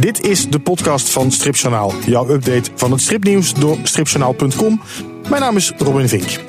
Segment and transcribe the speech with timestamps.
[0.00, 1.92] Dit is de podcast van Stripjournaal.
[2.06, 4.80] Jouw update van het stripnieuws door stripjournaal.com.
[5.28, 6.40] Mijn naam is Robin Vink.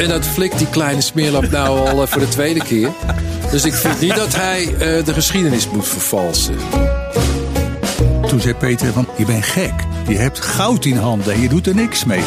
[0.00, 2.90] En dat flikt die kleine smeerlap nou al eh, voor de tweede keer.
[3.50, 6.56] Dus ik vind niet dat hij eh, de geschiedenis moet vervalsen.
[8.28, 9.74] Toen zei Peter van, je bent gek.
[10.08, 12.22] Je hebt goud in handen en je doet er niks mee.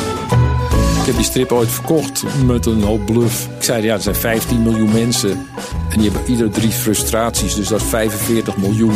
[0.99, 3.48] Ik heb die strip ooit verkocht met een hoop bluff.
[3.57, 5.48] Ik zei, ja, er zijn 15 miljoen mensen.
[5.89, 8.95] En die hebben ieder drie frustraties, dus dat is 45 miljoen.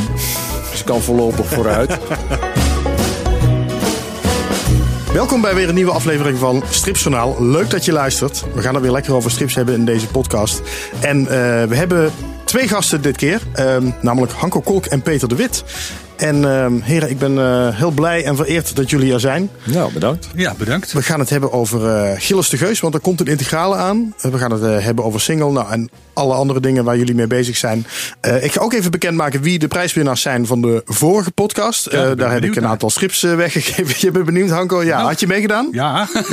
[0.72, 1.98] Dus kan voorlopig vooruit.
[5.14, 7.44] Welkom bij weer een nieuwe aflevering van Stripjournaal.
[7.44, 8.44] Leuk dat je luistert.
[8.54, 10.62] We gaan het weer lekker over strips hebben in deze podcast.
[11.00, 11.28] En uh,
[11.64, 12.12] we hebben
[12.44, 13.42] twee gasten dit keer.
[13.56, 15.64] Uh, namelijk Hanko Kolk en Peter de Wit.
[16.16, 19.50] En uh, heren, ik ben uh, heel blij en vereerd dat jullie er zijn.
[19.64, 20.28] Nou, bedankt.
[20.36, 20.92] Ja, bedankt.
[20.92, 24.14] We gaan het hebben over uh, Gilles de Geus, want er komt een integrale aan.
[24.22, 27.28] We gaan het uh, hebben over single nou, en alle andere dingen waar jullie mee
[27.28, 27.86] bezig zijn.
[28.42, 31.92] ik ga ook even bekendmaken wie de prijswinnaars zijn van de vorige podcast.
[31.92, 33.96] Ja, daar heb ik een aantal strips weggegeven.
[34.08, 34.84] Je bent benieuwd, Hanko?
[34.84, 35.68] Ja, nou, had je meegedaan?
[35.72, 36.08] Ja.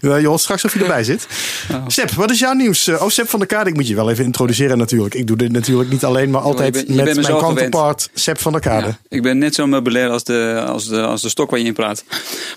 [0.00, 0.16] ja.
[0.16, 1.26] je hoort straks of je erbij zit.
[1.72, 1.84] Oh.
[1.86, 2.88] Seb, wat is jouw nieuws?
[2.88, 5.14] oh, Seb van der Kaart, ik moet je wel even introduceren natuurlijk.
[5.14, 8.20] Ik doe dit natuurlijk niet alleen, maar altijd je ben, je met mijn counterpart gewend.
[8.20, 8.67] Seb van der Kaart.
[8.68, 11.64] Ja, ik ben net zo meubilair als de, als, de, als de stok waar je
[11.64, 12.04] in praat.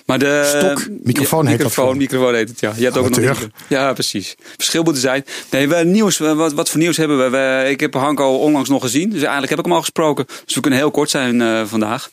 [0.06, 0.88] Maar de, stok?
[1.04, 2.74] Microfoon heet microfoon, dat microfoon heet het, ja.
[2.76, 4.36] Je hebt ook nog Ja, precies.
[4.56, 5.26] Verschil moet er zijn.
[5.50, 7.30] Nee, we, nieuws, wat, wat voor nieuws hebben we?
[7.30, 7.70] we?
[7.70, 9.10] Ik heb Hanko onlangs nog gezien.
[9.10, 10.26] Dus eigenlijk heb ik hem al gesproken.
[10.46, 12.10] Dus we kunnen heel kort zijn uh, vandaag.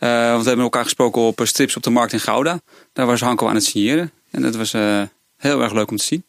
[0.00, 2.60] Uh, want we hebben elkaar gesproken op strips op de markt in Gouda.
[2.92, 4.10] Daar was Hanko aan het signeren.
[4.30, 5.02] En dat was uh,
[5.36, 6.24] heel erg leuk om te zien.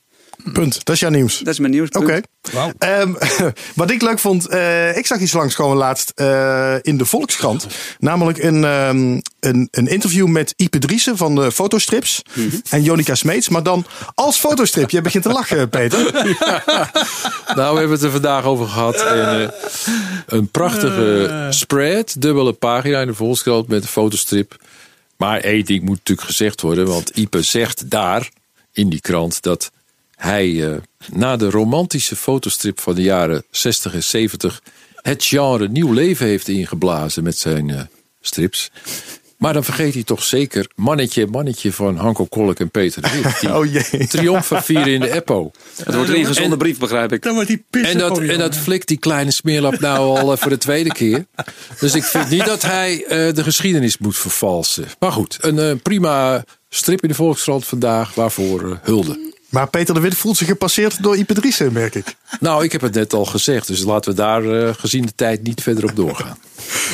[0.54, 0.86] Punt.
[0.86, 1.40] Dat is jouw nieuws.
[1.40, 1.90] Dat is mijn nieuws.
[1.90, 2.00] Oké.
[2.00, 2.24] Okay.
[2.52, 2.72] Wow.
[3.02, 3.18] Um,
[3.76, 7.68] wat ik leuk vond, uh, ik zag iets langskomen laatst uh, in de Volkskrant.
[8.00, 12.22] Namelijk een, um, een, een interview met Ipe Driessen van de fotostrips.
[12.34, 12.62] Mm -hmm.
[12.70, 13.50] En Jonica Smeets.
[13.50, 14.90] Maar dan als fotostrip.
[14.90, 16.28] Je begint te lachen, Peter.
[16.40, 16.64] Ja.
[17.56, 19.02] Nou, we hebben het er vandaag over gehad.
[19.02, 19.48] En, uh,
[20.26, 22.16] een prachtige spread.
[22.22, 24.56] Dubbele pagina in de Volkskrant met een fotostrip.
[25.18, 26.86] Maar één ding moet natuurlijk gezegd worden.
[26.86, 28.30] Want Ipe zegt daar
[28.74, 29.72] in die krant dat
[30.18, 30.76] hij uh,
[31.12, 34.62] na de romantische fotostrip van de jaren 60 en 70
[35.02, 37.82] het genre nieuw leven heeft ingeblazen met zijn uh,
[38.22, 38.72] strips.
[39.38, 43.40] Maar dan vergeet hij toch zeker Mannetje, Mannetje van Hanko Kolk en Peter de Wit.
[43.40, 44.08] Die oh jee.
[44.08, 45.52] triomfen vieren in de Eppo.
[45.84, 47.22] Het wordt een ingezonde brief, begrijp ik.
[47.22, 50.50] Dan wordt die en, dat, en dat flikt die kleine smeerlap nou al uh, voor
[50.50, 51.26] de tweede keer.
[51.80, 54.86] Dus ik vind niet dat hij uh, de geschiedenis moet vervalsen.
[55.00, 58.14] Maar goed, een uh, prima strip in de Volkskrant vandaag.
[58.14, 59.36] Waarvoor hulde.
[59.50, 62.16] Maar Peter de Wit voelt zich gepasseerd door Ipe merk ik.
[62.40, 63.68] Nou, ik heb het net al gezegd.
[63.68, 66.38] Dus laten we daar uh, gezien de tijd niet verder op doorgaan.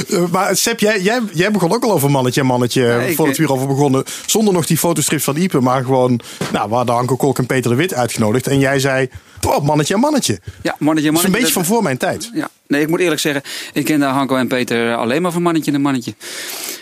[0.09, 2.81] Uh, maar Seb, jij, jij, jij begon ook al over mannetje en mannetje.
[2.81, 4.03] Ja, ik, voordat we hierover begonnen.
[4.25, 5.59] Zonder nog die fotostrips van Ipe.
[5.59, 6.19] Maar gewoon,
[6.51, 8.47] nou, we hadden Anko Kolk en Peter de Wit uitgenodigd.
[8.47, 9.09] En jij zei,
[9.47, 10.39] oh, mannetje en mannetje.
[10.61, 11.13] Ja, mannetje en mannetje.
[11.13, 12.29] Dat is een beetje van voor mijn tijd.
[12.33, 13.41] Ja, nee, ik moet eerlijk zeggen.
[13.73, 16.13] Ik kende Hanko en Peter alleen maar van mannetje en mannetje.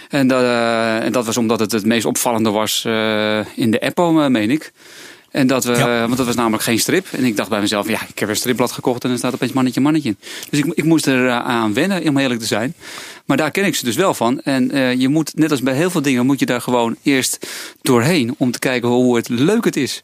[0.09, 2.86] En dat, uh, en dat was omdat het het meest opvallende was
[3.56, 4.72] in de Eppo, meen ik.
[5.31, 6.06] En dat we, ja.
[6.06, 7.08] want dat was namelijk geen strip.
[7.12, 9.52] En ik dacht bij mezelf, ja, ik heb een stripblad gekocht en er staat opeens
[9.52, 10.16] mannetje, mannetje.
[10.50, 12.74] Dus ik, ik moest er aan wennen, om eerlijk te zijn.
[13.25, 14.41] Maar daar ken ik ze dus wel van.
[14.41, 17.47] En uh, je moet, net als bij heel veel dingen, moet je daar gewoon eerst
[17.81, 20.03] doorheen om te kijken hoe het leuk het is.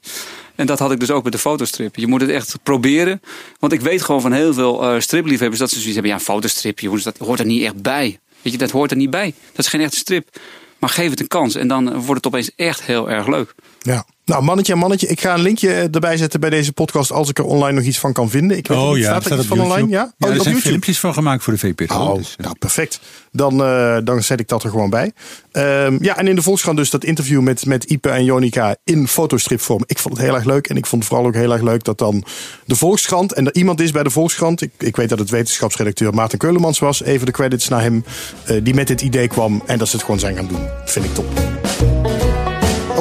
[0.55, 1.95] En dat had ik dus ook met de fotostrip.
[1.95, 3.21] Je moet het echt proberen.
[3.59, 6.11] Want ik weet gewoon van heel veel uh, stripliefhebbers dat ze zoiets hebben.
[6.11, 8.19] Ja, een fotostrip, jongens, dat hoort er niet echt bij.
[8.41, 9.33] Weet je, dat hoort er niet bij.
[9.51, 10.39] Dat is geen echte strip.
[10.79, 13.55] Maar geef het een kans en dan wordt het opeens echt heel erg leuk.
[13.79, 14.05] Ja.
[14.27, 17.37] Nou, mannetje en mannetje, ik ga een linkje erbij zetten bij deze podcast als ik
[17.37, 18.57] er online nog iets van kan vinden.
[18.57, 19.75] Ik weet oh niet, ja, staat er staat iets van YouTube.
[19.75, 19.97] online?
[19.97, 20.61] Ja, Ja, oh, er op zijn YouTube.
[20.61, 21.95] filmpjes van gemaakt voor de VPRO.
[21.95, 22.99] Oh, dus, nou perfect.
[23.31, 25.11] Dan, uh, dan zet ik dat er gewoon bij.
[25.51, 29.07] Um, ja, en in de Volkskrant dus dat interview met, met Ipe en Jonica in
[29.07, 29.83] fotostripvorm.
[29.85, 30.67] Ik vond het heel erg leuk.
[30.67, 32.23] En ik vond het vooral ook heel erg leuk dat dan
[32.65, 33.33] de Volkskrant...
[33.33, 34.61] en er iemand is bij de Volkskrant...
[34.61, 37.03] ik, ik weet dat het wetenschapsredacteur Maarten Keulemans was...
[37.03, 38.03] even de credits naar hem,
[38.51, 39.63] uh, die met dit idee kwam...
[39.65, 40.67] en dat ze het gewoon zijn gaan doen.
[40.85, 41.25] Vind ik top.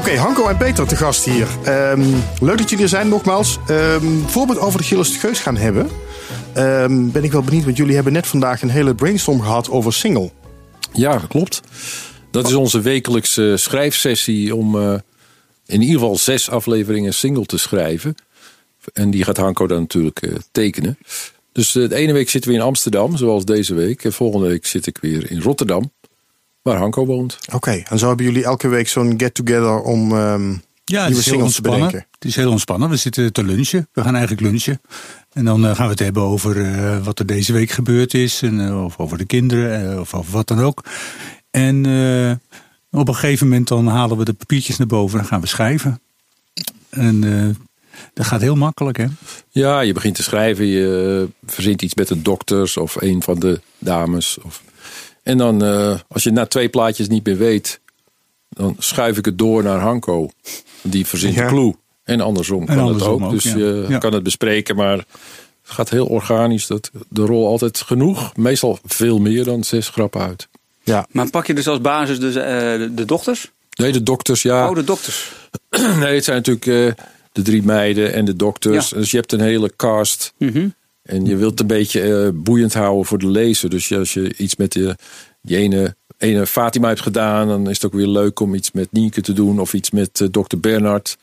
[0.07, 1.49] Oké, Hanko en Peter te gast hier.
[1.69, 3.59] Um, leuk dat jullie er zijn nogmaals.
[3.71, 5.89] Um, voor we het over de Gilles de Geus gaan hebben...
[6.57, 9.93] Um, ben ik wel benieuwd, want jullie hebben net vandaag een hele brainstorm gehad over
[9.93, 10.31] single.
[10.93, 11.61] Ja, klopt.
[12.31, 14.95] Dat is onze wekelijkse schrijfsessie om uh,
[15.67, 18.15] in ieder geval zes afleveringen single te schrijven.
[18.93, 20.99] En die gaat Hanko dan natuurlijk uh, tekenen.
[21.53, 24.05] Dus uh, de ene week zitten we in Amsterdam, zoals deze week.
[24.05, 25.93] En volgende week zit ik weer in Rotterdam,
[26.67, 27.39] waar Hanko woont.
[27.47, 31.55] Oké, okay, en zo hebben jullie elke week zo'n get-together om um, ja, nieuwe singles
[31.55, 32.07] te bedenken.
[32.11, 32.89] Het is heel ontspannen.
[32.89, 33.89] We zitten te lunchen.
[33.93, 34.81] We gaan eigenlijk lunchen.
[35.33, 38.43] En dan uh, gaan we het hebben over uh, wat er deze week gebeurd is.
[38.43, 40.01] En, uh, of over de kinderen.
[40.01, 40.85] of over wat dan ook.
[41.51, 41.79] En
[42.91, 46.01] op een gegeven moment dan halen we de papiertjes naar boven en gaan we schrijven.
[46.91, 47.21] En
[48.15, 49.07] Dat gaat heel makkelijk, hè?
[49.51, 53.61] Ja, je begint te schrijven, je verzint iets met de dokters of een van de
[53.79, 54.39] dames.
[54.43, 54.63] Of...
[55.27, 57.81] En dan, eh, als je na twee plaatjes niet meer weet,
[58.49, 60.31] dan schuif ik het door naar Hanko.
[60.83, 61.43] Die verzint Ja.
[61.43, 61.75] de clue.
[62.05, 63.27] En andersom kan andersom het ook.
[63.27, 63.57] ook, dus ja.
[63.57, 63.99] je Ja.
[63.99, 65.05] kan het bespreken, maar het
[65.63, 66.67] gaat heel organisch.
[66.67, 70.49] Dat de rol altijd genoeg, meestal veel meer dan zes grappen uit.
[70.83, 71.07] Ja.
[71.11, 73.51] Maar pak je dus als basis dus, eh, de, de dochters?
[73.77, 74.69] Nee, de dokters, ja.
[74.69, 75.33] Oh, de dokters.
[76.01, 78.89] Nee, het zijn natuurlijk eh, de drie meiden en de dokters.
[78.89, 78.97] Ja.
[78.97, 80.33] Dus je hebt een hele cast.
[80.39, 80.69] Mhm.
[81.07, 83.71] En je wilt het een beetje eh, boeiend houden voor de lezer.
[83.71, 84.95] Dus als je iets met die,
[85.43, 88.93] die ene, ene Fatima hebt gedaan, dan is het ook weer leuk om iets met
[88.93, 89.61] Nienke te doen.
[89.61, 91.17] Of iets met eh, dokter Bernard.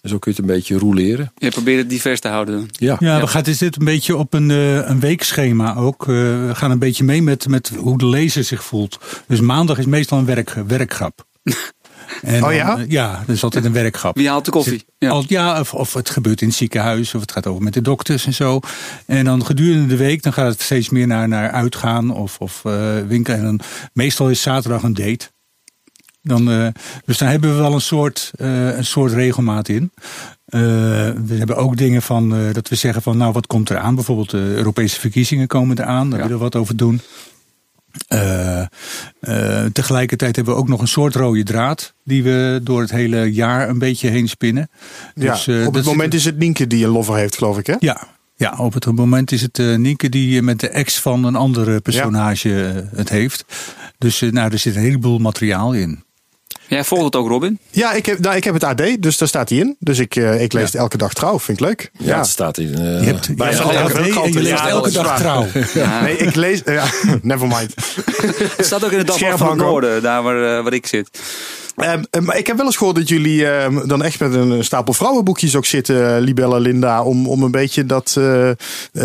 [0.00, 1.32] En zo kun je het een beetje roleren.
[1.36, 2.68] Je probeert het divers te houden.
[2.72, 6.02] Ja, Ja, we gaan is dit een beetje op een, eh, een weekschema ook.
[6.02, 6.08] Eh,
[6.46, 8.98] we gaan een beetje mee met, met hoe de lezer zich voelt.
[9.26, 11.26] Dus maandag is meestal een werk, werkgrap.
[12.22, 12.66] En Oh ja?
[12.66, 14.16] dan, eh, ja, dat is altijd een werkgrap.
[14.16, 14.84] Wie haalt de koffie?
[14.98, 15.08] Ja.
[15.10, 17.82] Al, ja, of, of het gebeurt in het ziekenhuis, of het gaat over met de
[17.82, 18.60] dokters en zo.
[19.06, 22.64] En dan gedurende de week, dan gaat het steeds meer naar, naar uitgaan of, of
[22.64, 23.38] eh, winkelen.
[23.38, 23.60] En dan,
[23.92, 25.30] meestal is zaterdag een date.
[26.22, 26.66] Dan, eh,
[27.04, 29.92] dus daar hebben we wel een soort, eh, een soort regelmaat in.
[30.46, 30.60] Eh,
[31.26, 33.94] we hebben ook dingen van eh, dat we zeggen van nou wat komt er aan?
[33.94, 36.24] Bijvoorbeeld de Europese verkiezingen komen eraan, daar Ja.
[36.24, 37.00] willen we wat over doen.
[38.08, 42.90] Eh, eh, tegelijkertijd hebben we ook nog een soort rode draad die we door het
[42.90, 44.70] hele jaar een beetje heen spinnen.
[45.14, 47.66] Ja, Dus, eh, op het moment is het Nienke die een lover heeft, geloof ik,
[47.66, 47.74] hè?
[47.78, 51.80] ja, ja, op het moment is het Nienke die met de ex van een andere
[51.80, 52.48] personage
[52.94, 53.44] het heeft.
[53.98, 56.04] Dus nou, er zit een heleboel materiaal in.
[56.70, 57.58] Jij volgt het ook, Robin?
[57.70, 59.76] Ja, ik heb, nou, ik heb het AD, dus daar staat hij in.
[59.78, 61.90] Dus ik, eh, ik lees het elke dag trouw, vind ik leuk.
[61.98, 62.74] ja, het staat in.
[62.74, 64.42] eh, Je hebt, bijna je alle hebt elke- AD en je kranten.
[64.42, 65.46] leest Ja, elke dag trouw.
[65.74, 66.00] Ja.
[66.02, 66.62] Nee, ik lees...
[66.78, 66.84] Ja,
[67.22, 67.74] never mind.
[68.56, 69.56] Het staat ook in het dagblad Scherp, van het.
[69.66, 71.08] Noorden, daar waar, eh, waar ik zit.
[72.24, 75.56] Maar ik heb wel eens gehoord dat jullie ehm, dan echt met een stapel vrouwenboekjes
[75.56, 78.50] ook zitten, eh, Libella, Linda, om, om een beetje dat eh,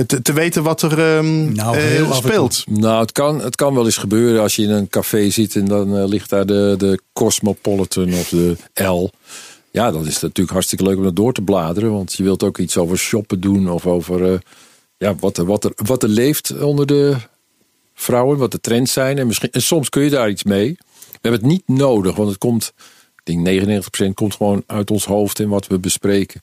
[0.06, 2.64] te, te weten wat er ehm, Nou, heel speelt.
[2.70, 5.66] Nou, het kan, het kan wel eens gebeuren als je in een café zit en
[5.66, 9.10] dan ligt daar de, de Cosmopolitan of de L.
[9.76, 11.92] Ja, dan is het natuurlijk hartstikke leuk om dat door te bladeren.
[11.92, 14.40] Want je wilt ook iets over shoppen doen of over eh,
[14.98, 17.16] ja, wat, er, wat, er, wat er leeft onder de
[17.94, 19.18] vrouwen, wat de trends zijn.
[19.18, 20.78] En, misschien, en soms kun je daar iets mee.
[21.26, 22.74] We hebben het niet nodig, want het komt,
[23.24, 26.42] ik denk 99% komt gewoon uit ons hoofd en wat we bespreken.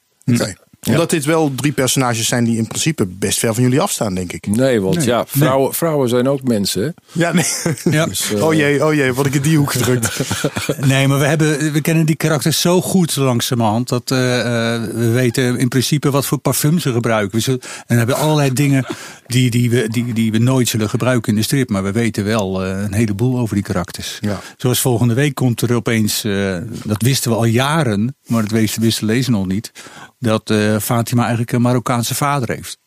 [0.88, 4.32] Omdat dit wel drie personages zijn die in principe best ver van jullie afstaan, denk
[4.32, 4.46] ik.
[4.46, 6.82] Nee, want Nee, ja, vrouwen, vrouwen zijn ook mensen.
[6.82, 6.88] Hè?
[7.12, 7.44] Ja, nee.
[7.90, 8.06] Ja.
[8.12, 10.20] Dus, eh, Oh jee, oh jee, word ik in die hoek gedrukt.
[10.87, 13.88] Nee, maar we, hebben, we kennen die karakters zo goed langzamerhand.
[13.88, 17.37] Dat eh, eh, we weten in principe wat voor parfum ze gebruiken.
[17.37, 18.87] We zullen- en we hebben allerlei dingen
[19.26, 21.69] die, die, we, die, die we nooit zullen gebruiken in de strip.
[21.69, 24.19] Maar we weten wel eh, een heleboel over die karakters.
[24.20, 24.40] Ja.
[24.56, 28.17] Zoals volgende week komt er opeens, eh, dat wisten we al jaren.
[28.26, 29.73] Maar dat wisten, wisten lezen nog niet.
[30.22, 32.78] Dat eh, Fatima eigenlijk een Marokkaanse vader heeft.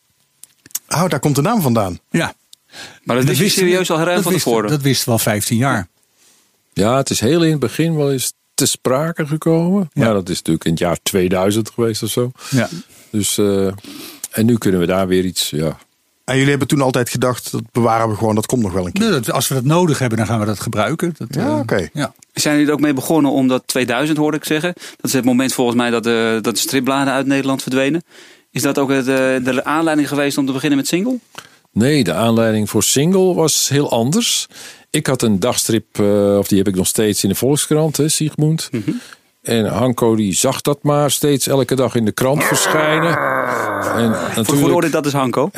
[0.90, 2.00] Oh, daar komt de naam vandaan.
[2.10, 2.34] Ja.
[3.04, 4.70] Maar dat wist je serieus al ruim dat van tevoren.
[4.70, 5.88] Dat wisten we al 15 jaar.
[6.74, 9.90] Ja, het is heel in het begin wel eens te sprake gekomen.
[9.94, 10.04] Ja.
[10.04, 12.32] Maar dat is natuurlijk in het jaar 2000 geweest of zo.
[12.50, 12.70] Ja.
[13.10, 13.68] Dus, eh,
[14.32, 15.78] en nu kunnen we daar weer iets, ja.
[16.26, 18.92] En jullie hebben toen altijd gedacht, dat bewaren we gewoon, dat komt nog wel een
[18.92, 19.04] keer.
[19.10, 21.14] Nee, dat- Als we dat nodig hebben, dan gaan we dat gebruiken.
[21.18, 21.88] Dat, Ja, eh, oké.
[21.94, 22.14] Ja.
[22.34, 24.74] Zijn jullie er ook mee begonnen omdat 2000 hoorde ik zeggen?
[24.76, 28.04] Dat is het moment volgens mij dat de, dat de stripbladen uit Nederland verdwenen.
[28.52, 31.20] Is dat ook het, eh, de aanleiding geweest om te beginnen met single?
[31.72, 34.48] Nee, de aanleiding voor single was heel anders.
[34.90, 38.10] Ik had een dagstrip, eh, of die heb ik nog steeds in de Volkskrant, hè,
[38.10, 38.70] Siegmund.
[39.46, 43.18] En Hanko die zag dat maar steeds elke dag in de krant verschijnen.
[43.18, 45.50] En Voor de natuurlijk, goede orde, dat is Hanko.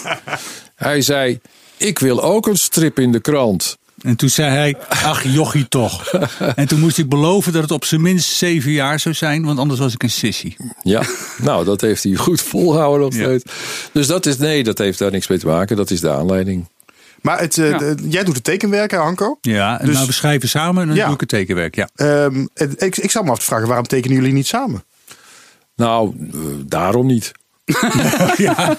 [0.74, 1.38] hij zei,
[1.76, 3.76] ik wil ook een strip in de krant.
[4.02, 6.12] En toen zei hij, ach jochie toch.
[6.56, 9.58] En toen moest ik beloven dat het op zijn minst zeven jaar zou zijn, want
[9.58, 10.56] anders was ik een sissy.
[10.82, 11.02] Ja,
[11.42, 13.22] nou, dat heeft hij goed volgehouden nog Ja.
[13.24, 13.44] steeds.
[13.92, 15.76] Dus dat is, nee, dat heeft daar niks mee te maken.
[15.76, 16.68] Dat is de aanleiding.
[17.24, 17.78] Maar het, eh, Ja.
[17.78, 19.38] de- jij doet het tekenwerken, Hanko.
[19.40, 21.04] Ja, en Dus- nou we schrijven samen en dan Ja.
[21.04, 21.74] doe ik het tekenwerk.
[21.74, 21.88] Ja.
[21.94, 24.84] Ehm, het- ik, ik zou me af te vragen, waarom tekenen jullie niet samen?
[25.76, 27.32] Nou, eh, daarom niet.
[28.36, 28.76] ja.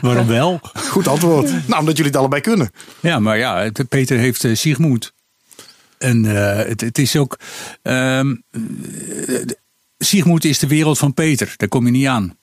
[0.00, 0.60] Waarom wel?
[0.88, 1.50] Goed antwoord.
[1.68, 2.70] nou, omdat jullie het allebei kunnen.
[3.00, 5.12] Ja, maar ja, het- Peter heeft uh, Sigmund.
[5.98, 7.38] En eh, het, het is ook.
[7.82, 8.60] ehm eh,
[9.98, 12.36] Sigmund is de wereld van Peter, daar kom je niet aan.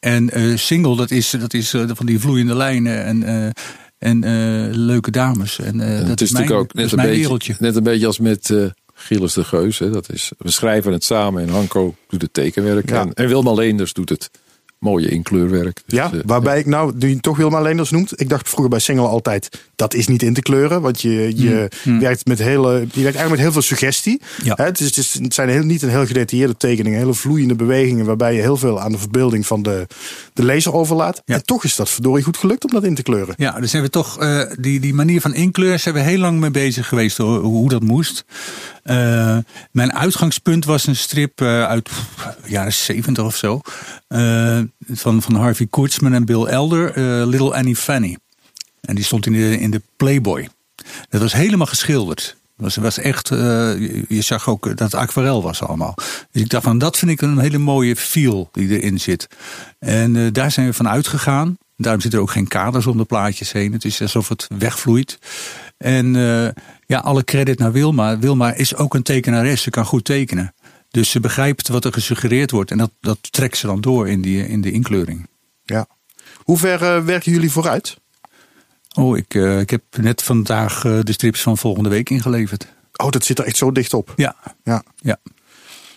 [0.00, 3.50] En eh, single, dat is, dat is eh, van die vloeiende lijnen en, eh,
[4.04, 5.58] en eh, leuke dames.
[5.58, 7.54] En, eh, dat het is natuurlijk ook net een, mijn beetje, wereldje.
[7.58, 9.78] net een beetje als met eh Gilles de Geus.
[9.78, 9.90] Hè.
[9.90, 12.88] Dat is, we schrijven het samen en Hanko doet het tekenwerk.
[12.90, 13.00] Ja.
[13.00, 14.30] En, en Wilma Leenders doet het
[14.84, 15.80] mooie inkleurwerk.
[15.86, 18.20] Dus, Ja, eh, waarbij ik nou, nu je toch Wilma Leenders noemt.
[18.20, 20.80] Ik dacht vroeger bij single altijd, dat is niet in te kleuren.
[20.82, 21.68] Want je, je
[22.00, 24.20] werkt met hele, je werkt eigenlijk met heel veel suggestie.
[24.42, 24.54] Ja.
[24.56, 26.98] Hè, het, is, het, is- het zijn heel, niet een heel gedetailleerde tekeningen.
[26.98, 28.04] Hele vloeiende bewegingen.
[28.06, 29.86] Waarbij je heel veel aan de verbeelding van de,
[30.32, 31.22] de lezer overlaat.
[31.24, 31.34] Ja.
[31.34, 33.34] En toch is dat verdorie goed gelukt om dat in te kleuren.
[33.38, 36.40] Ja, dus zijn we toch, eh, die, die manier van inkleur zijn we heel lang
[36.40, 38.24] mee bezig geweest hoe, hoe dat moest.
[38.82, 39.38] Eh,
[39.72, 42.06] mijn uitgangspunt was een strip uit pff,
[42.46, 43.60] jaren 70 of zo.
[44.92, 48.16] Van, van Harvey Kurtzman en Bill Elder, eh, Little Annie Fanny.
[48.80, 50.48] En die stond in de, in de Playboy.
[51.08, 52.36] Dat was helemaal geschilderd.
[52.56, 53.38] Was, was echt, eh,
[54.08, 55.94] je, zag ook dat het aquarel was allemaal.
[56.30, 59.28] Dus ik dacht van, dat vind ik een hele mooie feel die erin zit.
[59.78, 61.58] En eh, daar zijn we van uitgegaan.
[61.76, 63.72] Daarom zitten er ook geen kaders om de plaatjes heen.
[63.72, 65.18] Het is alsof het wegvloeit.
[65.76, 66.12] En
[66.86, 68.18] ja, alle credit naar Wilma.
[68.18, 69.62] Wilma is ook een tekenares.
[69.62, 70.54] Ze kan goed tekenen.
[70.94, 72.70] Dus ze begrijpt wat er gesuggereerd wordt.
[72.70, 75.28] En dat, dat trekt ze dan door in, die, in de inkleuring.
[75.64, 75.86] Ja.
[76.36, 77.96] Hoe ver eh, werken jullie vooruit?
[78.96, 82.66] Oh, ik, eh, ik heb net vandaag eh, de strips van volgende week ingeleverd.
[82.96, 84.12] Oh, dat zit er echt zo dicht op.
[84.16, 84.82] Ja, Ja.
[84.96, 85.16] ja.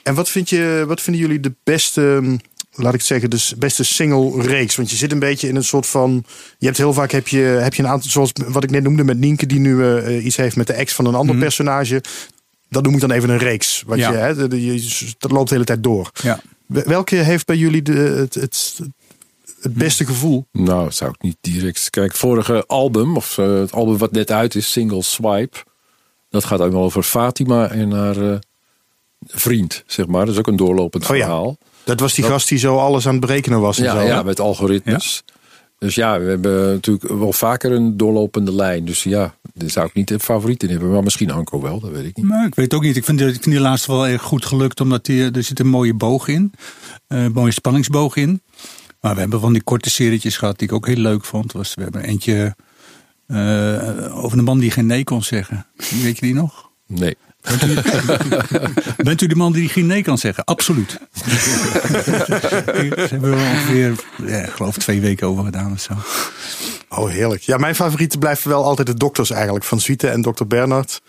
[0.04, 2.38] En wat, vind je, wat vinden jullie de beste, hm,
[2.82, 4.76] laat ik het zeggen, de beste single reeks?
[4.76, 6.26] Want je zit een beetje in een soort van.
[6.58, 9.04] Je hebt heel vaak heb je, heb je een aantal, zoals wat ik net noemde
[9.04, 12.02] met Nienke, die nu iets heeft met de ex van een ander personage.
[12.70, 13.84] Dat noem ik dan even een reeks.
[13.86, 14.12] Wat Ja.
[14.12, 16.12] je, hè, je, dat loopt de hele tijd door.
[16.24, 16.40] ja.
[16.68, 18.80] Welke heeft bij jullie de, het, het,
[19.62, 20.46] het beste gevoel?
[20.52, 21.90] Nou, dat zou ik niet direct.
[21.90, 25.58] Kijk, vorige album, of eh, het album wat net uit is, Single Swipe.
[26.30, 28.38] Dat gaat ook wel over Fatima en haar eh,
[29.28, 30.26] vriend, zeg maar.
[30.26, 31.24] Dat is ook een doorlopend Oh ja.
[31.24, 31.58] verhaal.
[31.84, 33.78] Dat was die Dat- gast die zo alles aan het berekenen was.
[33.78, 35.24] En Ja, zo, ja, met algoritmes.
[35.80, 38.86] Dus ja, we hebben natuurlijk wel vaker een doorlopende lijn.
[38.86, 40.92] Dus ja, daar zou ik niet een favoriet in hebben.
[40.92, 42.26] Maar misschien Anko wel, dat weet ik niet.
[42.26, 42.96] Maar ik weet ook niet.
[42.96, 44.82] Ik vind, ik vind die laatste wel erg goed gelukt.
[44.82, 46.52] Omdat die, er zit een mooie boog in.
[47.08, 48.42] eh, Een mooie spanningsboog in.
[49.02, 51.52] Maar we hebben van die korte serietjes gehad die ik ook heel leuk vond.
[51.52, 52.56] Was, we hebben eentje
[53.28, 55.66] eh, over een man die geen nee kon zeggen.
[56.02, 56.70] Weet je die nog?
[56.88, 57.16] Nee.
[58.98, 60.44] Bent u de man die geen nee kan zeggen?
[60.44, 60.98] Absoluut.
[62.96, 65.94] Daar hebben we ongeveer, ja, ik geloof twee weken over gedaan of zo.
[66.90, 67.42] Oh, heerlijk.
[67.42, 69.66] Ja, mijn favorieten blijven wel altijd de dokters eigenlijk.
[69.66, 71.02] Van Suite en dokter Bernard.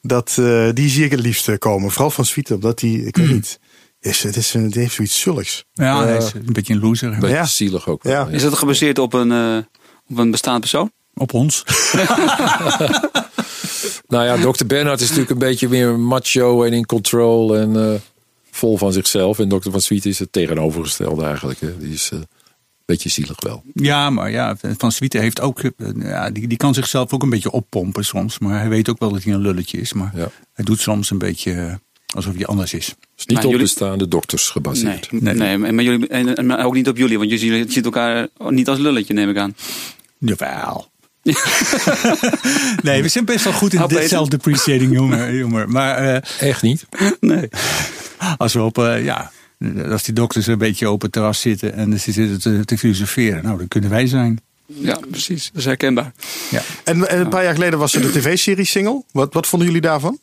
[0.00, 1.90] Dat, eh, die zie ik het liefst eh, komen.
[1.90, 3.58] Vooral van Suite, omdat die, ik weet niet,
[4.00, 5.64] is, het, is een, het heeft zoiets zulligs.
[5.72, 7.10] Ja, hij is een beetje een loser.
[7.10, 7.44] Beetje Ja.
[7.44, 8.02] zielig ook.
[8.02, 8.26] wel, Ja.
[8.28, 9.56] Is dat gebaseerd op een, eh,
[10.10, 10.90] op een bestaand persoon?
[11.14, 11.62] Op ons.
[14.08, 14.66] Nou ja, Dr.
[14.66, 18.00] Bernhard is natuurlijk een beetje meer macho en in control en eh,
[18.50, 19.38] vol van zichzelf.
[19.38, 19.70] En Dr.
[19.70, 21.60] Van Swiet is het tegenovergestelde eigenlijk.
[21.60, 21.78] Hè.
[21.78, 22.26] Die is eh, een
[22.84, 23.62] beetje zielig wel.
[23.74, 27.30] Ja, maar ja, Van Swieten heeft ook, eh, ja, die, die kan zichzelf ook een
[27.30, 28.38] beetje oppompen soms.
[28.38, 29.92] Maar hij weet ook wel dat hij een lulletje is.
[29.92, 30.28] Maar Ja.
[30.52, 31.80] hij doet soms een beetje
[32.14, 32.86] alsof hij anders is.
[33.16, 35.12] niet Maar op jullie- bestaande dokters gebaseerd.
[35.12, 35.34] Nee.
[35.34, 35.58] nee.
[35.58, 39.14] maar, jullie, en, en ook niet op jullie, want jullie ziet elkaar niet als lulletje,
[39.14, 39.54] neem ik aan.
[40.18, 40.90] Jawel.
[42.82, 45.18] nee, we zijn best wel goed in dit self-depreciating humor.
[45.18, 45.68] humor.
[45.68, 46.86] Maar eh, Echt niet?
[47.20, 47.48] nee.
[48.36, 49.30] als we op, eh, ja,
[49.90, 53.42] als die dokters een beetje op het terras zitten en ze zitten te, te filosoferen.
[53.42, 54.40] Nou, dan kunnen wij zijn.
[54.66, 55.46] Ja, precies.
[55.46, 56.12] Dat is herkenbaar.
[56.50, 56.62] Ja.
[56.84, 59.02] En, en een paar jaar geleden was er de tv-serie Single.
[59.12, 60.18] Wat, wat vonden jullie daarvan?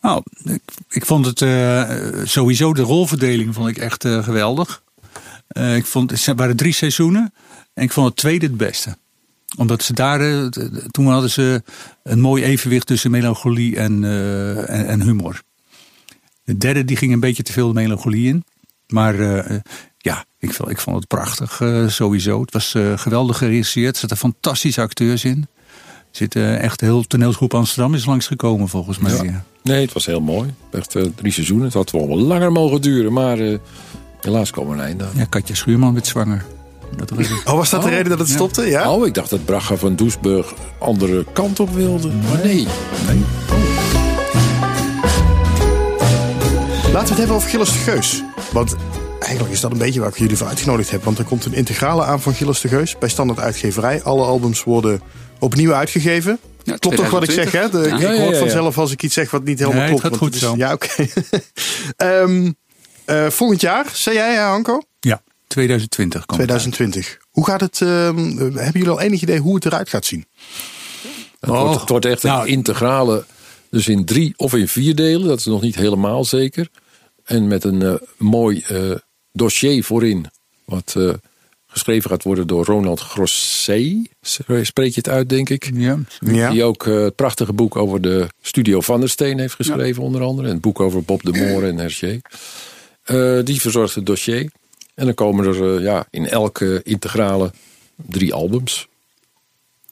[0.00, 1.90] Nou, ik, ik vond het eh,
[2.24, 4.82] sowieso de rolverdeling vond ik echt eh, geweldig.
[5.48, 7.32] Eh, ik vond, het waren drie seizoenen
[7.74, 8.96] en ik vond het tweede het beste.
[9.56, 10.46] Omdat ze daar, eh,
[10.90, 11.62] toen hadden ze
[12.02, 15.42] een mooi evenwicht tussen melancholie en, eh, en, en humor.
[16.44, 18.44] De derde die ging een beetje te veel melancholie in.
[18.86, 19.56] Maar eh,
[19.98, 21.60] ja, ik, vond- ik vond het prachtig
[21.92, 22.40] sowieso.
[22.40, 23.92] Het was geweldig geregisseerd.
[23.94, 25.46] Er zitten fantastische acteurs in.
[26.10, 29.14] Er zit eh, echt heel toneelgroep Amsterdam is langsgekomen volgens mij.
[29.24, 29.44] Ja.
[29.62, 30.54] Nee, het was heel mooi.
[30.70, 31.64] Echt drie seizoenen.
[31.66, 33.12] Het had wel langer mogen duren.
[33.12, 33.38] Maar
[34.20, 35.06] helaas kwam er een einde.
[35.14, 36.44] Ja, Katja Schuurman werd zwanger.
[36.96, 37.38] Dat was het.
[37.44, 38.34] Oh, was dat de reden dat het ja.
[38.34, 38.62] stopte?
[38.66, 38.90] Ja?
[38.92, 42.08] Oh, ik dacht dat Braga van Doesburg andere kant op wilde.
[42.08, 42.66] Maar nee.
[46.92, 48.22] Laten we het hebben over Gilles de Geus.
[48.52, 48.76] Want
[49.20, 51.04] eigenlijk is dat een beetje waar ik jullie voor uitgenodigd heb.
[51.04, 52.98] Want er komt een integrale aan van Gilles de Geus.
[52.98, 54.02] Bij Standaard Uitgeverij.
[54.02, 55.00] Alle albums worden
[55.38, 56.38] opnieuw uitgegeven.
[56.62, 57.70] Ja, Klopt toch wat ik zeg, hè?
[57.70, 57.94] De- Ja.
[57.94, 60.00] ik Ja, ja, hoor ja, vanzelf als ik iets zeg wat niet helemaal Nee, het
[60.00, 60.16] klopt.
[60.16, 60.54] gaat want goed is- zo.
[60.56, 61.06] Ja, oké.
[61.96, 62.52] Ehm,
[63.04, 64.82] eh, volgend jaar, zei jij, Hanko?
[65.00, 65.22] Ja,
[65.56, 67.18] 2020 komt 2020.
[67.30, 67.80] Hoe gaat het?
[67.80, 70.24] ehm, eh, hebben jullie al enig idee hoe het eruit gaat zien?
[71.40, 72.46] Het, Oh, wordt, het wordt echt een nou.
[72.48, 73.24] integrale.
[73.70, 75.28] Dus in drie of in vier delen.
[75.28, 76.68] Dat is nog niet helemaal zeker.
[77.24, 78.90] En met een eh, mooi eh,
[79.32, 80.26] dossier voorin.
[80.64, 81.10] Wat eh,
[81.66, 83.96] geschreven gaat worden door Ronald Grosset.
[84.62, 85.70] Spreek je het uit, denk ik.
[85.74, 86.50] Ja, Ja.
[86.50, 90.22] Die ook eh, het prachtige boek over de studio Van der Steen heeft geschreven, onder
[90.22, 90.46] andere.
[90.48, 92.20] En het boek over Bob de Moor en Hergé.
[93.02, 94.50] Eh, die verzorgt het dossier.
[94.96, 97.50] En dan komen er eh, ja, in elke integrale
[97.96, 98.88] drie albums.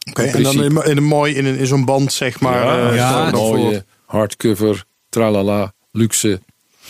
[0.08, 2.64] Oké, en dan in, in een mooi in, een, in zo'n band, zeg maar.
[2.64, 6.40] ja, eh, ja, een mooie hardcover, tralala, luxe.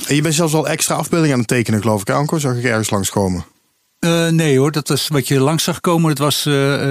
[0.07, 2.39] En je bent zelfs al extra afbeeldingen aan het tekenen, geloof ik, Anko.
[2.39, 3.45] Zag ik ergens langskomen.
[3.99, 6.09] Eh, nee hoor, dat was wat je langs zag komen.
[6.09, 6.45] Dat was,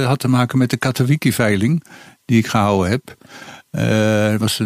[0.05, 1.83] had te maken met de Katowiki-veiling
[2.25, 3.15] die ik gehouden heb.
[3.69, 4.59] Eh, Het was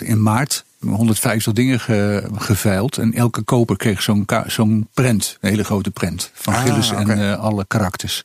[0.00, 2.98] in maart 150 dingen ge, geveild.
[2.98, 6.30] En elke koper kreeg zo'n zo'n prent, een hele grote prent.
[6.34, 8.22] Van Ah, Gilles en eh, alle karakters.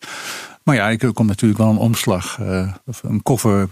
[0.64, 3.68] Maar ja, ik kom natuurlijk wel een omslag, eh, of een koffer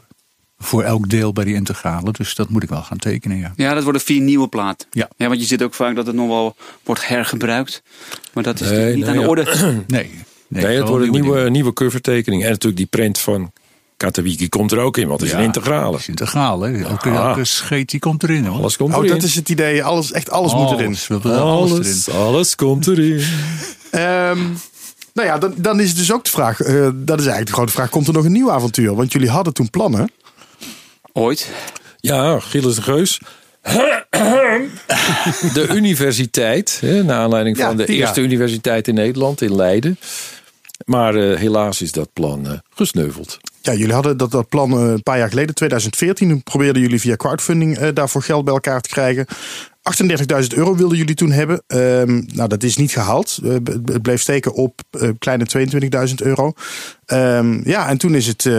[0.58, 2.12] voor elk deel bij die integrale.
[2.12, 3.54] Dus dat moet ik wel gaan tekenen, ja.
[3.56, 4.88] Ja, dat worden vier nieuwe platen.
[4.92, 5.10] Ja.
[5.18, 7.84] ja, want je ziet ook vaak dat het nog wel wordt hergebruikt.
[8.34, 9.27] Maar dat is Nee, niet nee, aan de ja.
[9.27, 9.84] orde.
[9.88, 10.12] Nee,
[10.48, 12.44] Nee, het wordt een nieuwe, nieuwe covertekening.
[12.44, 13.51] En natuurlijk die print van
[13.98, 15.98] Katawiki komt er ook in, want het is Ja, een integrale.
[15.98, 16.84] is integraal, hè.
[16.84, 17.28] Elke, Ah.
[17.28, 18.58] elke scheet die komt erin, hoor.
[18.58, 19.10] Alles komt Oh, erin.
[19.12, 19.84] dat is het idee.
[19.84, 20.98] Alles, echt alles moet erin.
[21.24, 22.20] Alles, alles erin.
[22.20, 23.24] alles, komt erin.
[23.92, 24.40] Ehm,
[25.14, 26.62] nou ja, dan, dan is het dus ook de vraag.
[26.62, 27.90] eh, dat is eigenlijk de grote vraag.
[27.90, 28.96] Komt er nog een nieuw avontuur?
[28.96, 30.12] Want jullie hadden toen plannen.
[31.14, 31.50] Ooit.
[32.00, 33.20] Ja, Gilles de Geus.
[35.54, 37.94] De universiteit, hè, naar aanleiding Ja, van de ja.
[37.94, 40.00] eerste universiteit in Nederland, in Leiden.
[40.86, 43.38] Maar eh, helaas is dat plan eh, gesneuveld.
[43.65, 46.29] Ja, jullie hadden dat, dat plan eh, een paar jaar geleden, 2014.
[46.29, 49.25] Toen probeerden jullie via crowdfunding eh, daarvoor geld bij elkaar te krijgen.
[49.86, 51.63] 38.000 euro wilden jullie toen hebben.
[51.67, 53.39] Ehm, nou, dat is niet gehaald.
[53.43, 53.51] Eh,
[53.86, 56.53] het bleef steken op eh, kleine 22.000 euro.
[57.05, 58.50] Ehm, ja, en toen is het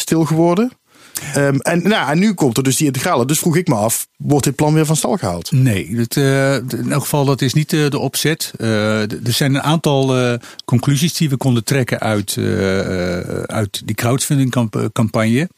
[0.00, 0.72] stil geworden.
[1.34, 3.26] Ehm, en, nou, en nu komt er dus die integrale.
[3.26, 5.52] Dus vroeg ik me af, wordt dit plan weer van stal gehaald?
[5.52, 8.52] Nee, het, eh, in elk geval dat is niet eh, de opzet.
[8.56, 12.36] Eh, er zijn een aantal conclusies die we konden trekken uit,
[13.46, 15.48] uit die crowdfunding camp- campagne.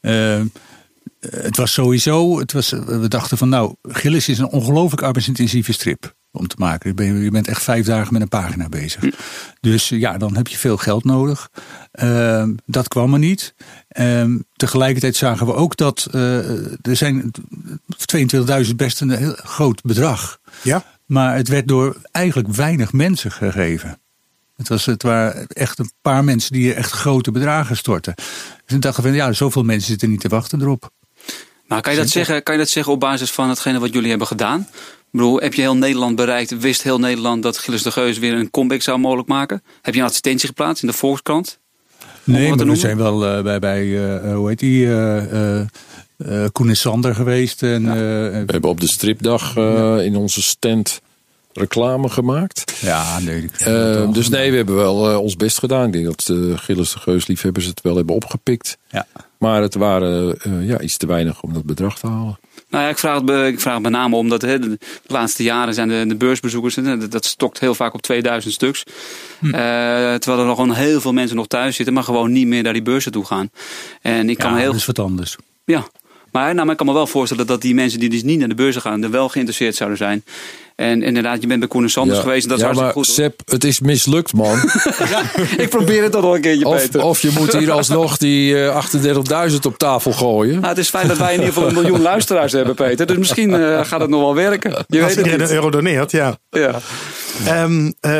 [0.00, 5.72] Eh, het was sowieso, het was, we dachten van nou, Gillis is een ongelooflijk arbeidsintensieve
[5.72, 6.88] strip om te maken.
[6.88, 9.04] Je bent- Je bent echt vijf dagen met een pagina bezig.
[9.60, 11.50] Dus eh, ja, dan heb je veel geld nodig.
[11.92, 13.54] Ehm, dat kwam er niet.
[13.88, 16.38] Ehm, tegelijkertijd zagen we ook dat eh,
[16.86, 17.30] er zijn
[17.96, 20.38] 22.000 best een heel groot bedrag.
[20.62, 20.84] Ja?
[21.06, 23.98] Maar het werd door eigenlijk weinig mensen gegeven.
[24.56, 28.14] Het, was, het waren echt een paar mensen die echt grote bedragen stortten.
[28.14, 28.24] Dus
[28.66, 30.90] we dachten van ja, zoveel mensen zitten niet te wachten erop.
[31.66, 34.08] Maar kan je, dat zeggen, kan je dat zeggen op basis van hetgene wat jullie
[34.10, 34.68] hebben gedaan?
[35.14, 36.58] Bedoel, heb je heel Nederland bereikt?
[36.58, 39.62] Wist heel Nederland dat Gilles de Geus weer een comeback zou mogelijk maken?
[39.82, 41.58] Heb je een advertentie geplaatst in de Volkskrant?
[42.24, 45.66] Nee, maar we zijn wel eh, bij, bij eh, eh, hoe heet die, eh eh
[46.16, 47.62] eh, Koen en Sander geweest.
[47.62, 51.00] En, eh, We hebben op de stripdag eh, in onze stand
[51.52, 52.74] reclame gemaakt.
[52.80, 53.42] ja, nee.
[53.42, 55.86] ik- Eh, dus nee, we hebben wel ons best gedaan.
[55.86, 58.78] Ik denk dat uh, Gilles de Geus liefhebbers het wel hebben opgepikt.
[58.90, 59.06] Ja.
[59.38, 62.38] Maar het waren eh, ja, iets te weinig om dat bedrag te halen.
[62.74, 65.74] Nou ja, ik vraag het, ik vraag het met name omdat hè, de, laatste jaren
[65.74, 68.84] zijn de, de beursbezoekers, hè, dat, stokt heel vaak op 2000 stuks.
[69.38, 69.46] Hm.
[69.46, 69.52] Eh,
[70.14, 72.72] terwijl er nog gewoon heel veel mensen nog thuis zitten, maar gewoon niet meer naar
[72.72, 73.50] die beurzen toe gaan.
[74.00, 75.36] En ik kan Ja, heel dat is wat anders.
[75.64, 75.86] Ja,
[76.32, 78.48] maar, nou, maar ik kan me wel voorstellen dat die mensen die dus niet naar
[78.48, 80.24] de beurzen gaan, er wel geïnteresseerd zouden zijn.
[80.74, 83.08] En inderdaad, je bent bij Koen en Sanders geweest en dat is ja, maar hartstikke
[83.08, 83.34] goed.
[83.36, 84.58] Sepp, het is mislukt, man.
[84.58, 85.46] hoor.
[85.56, 87.02] Ik probeer het toch nog een keertje, of, Peter.
[87.02, 88.84] of je moet hier alsnog die eh
[89.50, 90.54] 38.000 op tafel gooien.
[90.54, 93.06] Nou, het is fijn dat wij in ieder geval een miljoen luisteraars hebben, Peter.
[93.06, 94.70] Dus misschien eh, gaat het nog wel werken.
[94.70, 96.38] Je Als weet het iedereen een euro doneert, ja.
[96.50, 96.80] Ja.
[97.46, 98.12] Ehm, eh,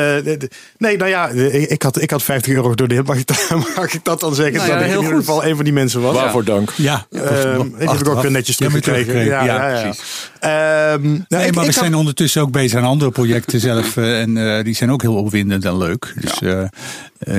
[0.79, 3.07] nee, nou ja, ik, had, ik had 50 euro gedoneerd.
[3.07, 4.55] Mag ik, dat- mag ik dat dan zeggen?
[4.57, 6.15] Nou ja, dat ik in ieder geval een van die mensen was.
[6.15, 6.73] Waarvoor dank.
[6.77, 9.25] Ja, Ehm, die heb ik ook weer netjes Ja, teruggekregen.
[9.25, 9.81] Ja, ja, ja.
[9.83, 10.31] precies.
[10.41, 13.61] Ehm, nou, Nee, ik- maar ik we had- zijn ondertussen ook bezig aan andere projecten
[13.61, 13.97] zelf.
[13.97, 16.15] eh, en eh, die zijn ook heel opwindend en leuk.
[16.21, 16.63] Dus eh,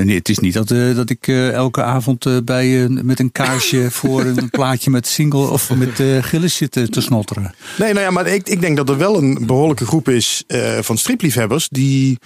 [0.04, 4.50] nee, het is niet dat, dat ik elke avond bij, met een kaarsje voor een
[4.50, 7.54] plaatje met single of met Gilles zit te snotteren.
[7.78, 10.44] Nee, nou ja, maar ik, ik denk dat er wel een behoorlijke groep is
[10.80, 12.18] van stripliefhebbers die.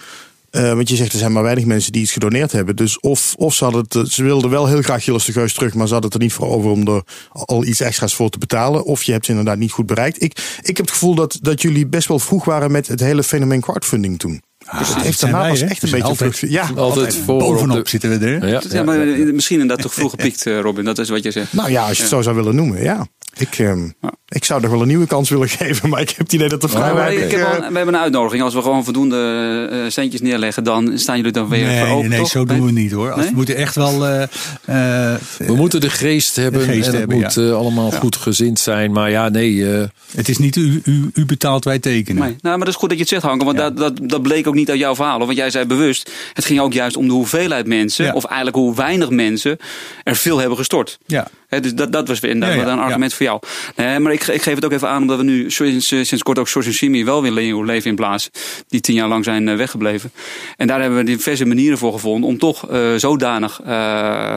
[0.51, 2.75] Eh, want je zegt er zijn maar weinig mensen die iets gedoneerd hebben.
[2.75, 5.73] Dus of, of ze hadden het, ze wilden wel heel graag Gilles de Geus terug,
[5.73, 8.37] maar ze hadden het er niet voor over om er al iets extra's voor te
[8.37, 8.83] betalen.
[8.83, 10.21] Of je hebt ze inderdaad niet goed bereikt.
[10.23, 13.23] Ik, ik heb het gevoel dat, dat jullie best wel vroeg waren met het hele
[13.23, 14.41] fenomeen crowdfunding toen.
[14.79, 16.39] dus het heeft daarna wij, pas echt een beetje altijd-.
[16.39, 18.47] Ja, Altijd voor op Bovenop de- zitten we er.
[18.47, 18.97] Ja, Ja, maar
[19.33, 20.85] misschien inderdaad toch vroeg gepiekt, eh, Robin.
[20.85, 21.53] Dat is wat je zegt.
[21.53, 23.07] Nou ja, als je het zo zou willen noemen, ja.
[23.37, 24.11] Ik, ehm, Ja.
[24.33, 26.63] Ik zou nog wel een nieuwe kans willen geven, maar ik heb het idee dat
[26.63, 27.23] er vrij Maar weinig...
[27.23, 28.43] ik heb eh, we hebben een uitnodiging.
[28.43, 32.09] Als we gewoon voldoende eh, centjes neerleggen, dan staan jullie dan weer voor Nee, open,
[32.09, 32.27] nee, toch?
[32.29, 33.13] zo doen we niet hoor.
[33.17, 33.27] Nee?
[33.29, 34.05] We moeten echt wel.
[34.07, 37.49] eh, eh, We moeten de geest hebben geest en het hebben, moet ja.
[37.51, 38.91] allemaal goed gezind zijn.
[38.91, 39.83] Maar ja, nee, eh,
[40.15, 42.21] het is niet u, u, u betaalt, wij tekenen.
[42.23, 43.45] Nee, nou, maar dat is goed dat je het zegt, Hanke.
[43.45, 43.69] Want Ja.
[43.69, 45.19] dat, dat, dat bleek ook niet uit jouw verhaal.
[45.19, 48.05] Want jij zei bewust, het ging ook juist om de hoeveelheid mensen...
[48.05, 48.13] Ja.
[48.13, 49.57] of eigenlijk hoe weinig mensen
[50.03, 50.99] er veel hebben gestort.
[51.05, 51.27] Ja.
[51.47, 52.87] Hè, dus dat, dat was weer inderdaad Ja, ja, wel een ja.
[52.87, 53.39] argument voor jou.
[53.75, 56.23] Nee, maar ik, ik, ik geef het ook even aan omdat we nu sinds, sinds
[56.23, 57.31] kort ook Shimi wel weer
[57.65, 58.29] leven in plaats.
[58.67, 60.11] Die tien jaar lang zijn eh, weggebleven.
[60.57, 64.35] En daar hebben we diverse manieren voor gevonden om toch uh, zodanig uh,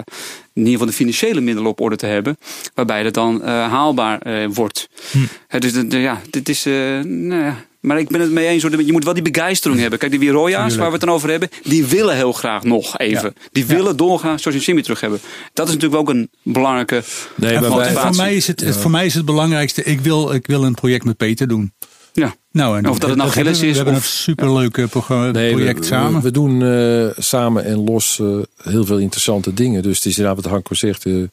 [0.52, 2.38] in ieder geval de financiële middelen op orde te hebben.
[2.74, 4.88] Waarbij het dan uh, haalbaar wordt.
[5.10, 5.58] Hm.
[5.58, 6.64] dus ja, dit is.
[7.04, 8.62] Nou ja, maar ik ben het mee eens.
[8.62, 9.98] Je moet wel die begeistering hebben.
[9.98, 11.48] Kijk, die Wiroja's waar we het dan over hebben.
[11.62, 13.32] Die willen heel graag nog even.
[13.34, 13.48] Ja.
[13.52, 13.92] Die willen ja.
[13.92, 15.20] doorgaan zoals je Simi terug hebben.
[15.52, 17.02] Dat is natuurlijk ook een belangrijke
[17.34, 18.72] nee, maar voor, mij is het, ja.
[18.72, 19.82] voor mij is het belangrijkste.
[19.82, 21.72] Ik wil, ik wil een project met Peter doen.
[22.12, 22.34] Ja.
[22.50, 23.70] Nou, en of dat het nou Gilles is.
[23.70, 26.22] We hebben of, een superleuk nee, project we, samen.
[26.22, 29.82] We, doen uh, samen en los uh, heel veel interessante dingen.
[29.82, 31.04] Dus het is inderdaad wat Hanko zegt.
[31.04, 31.26] Uh,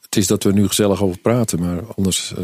[0.00, 1.60] het is dat we nu gezellig over praten.
[1.60, 2.34] Maar anders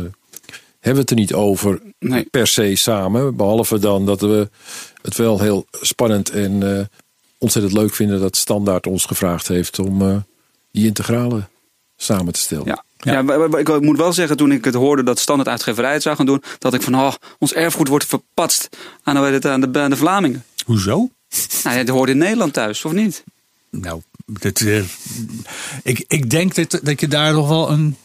[0.85, 2.27] hebben we het er niet over nee.
[2.31, 3.37] per se samen.
[3.37, 4.49] Behalve dan dat we
[5.03, 6.89] het wel heel spannend en
[7.39, 10.25] ontzettend leuk vinden dat Standaard ons gevraagd heeft om
[10.71, 11.49] die integrale
[11.97, 12.67] samen te stellen.
[12.67, 12.85] Ja.
[13.05, 13.25] Ja.
[13.27, 16.27] ja, ik moet wel zeggen, toen ik het hoorde dat standaard uitgeverij het zou gaan
[16.27, 18.69] doen, dat ik van, oh, ons erfgoed wordt verpatst
[19.03, 20.45] aan, aan, de, aan de Vlamingen.
[20.65, 21.11] Hoezo?
[21.65, 23.25] Nou ja, dat hoort in Nederland thuis, of niet?
[23.71, 24.85] Nou, dat, uh,
[25.83, 27.97] ik, ik denk dat, dat je daar nog wel een.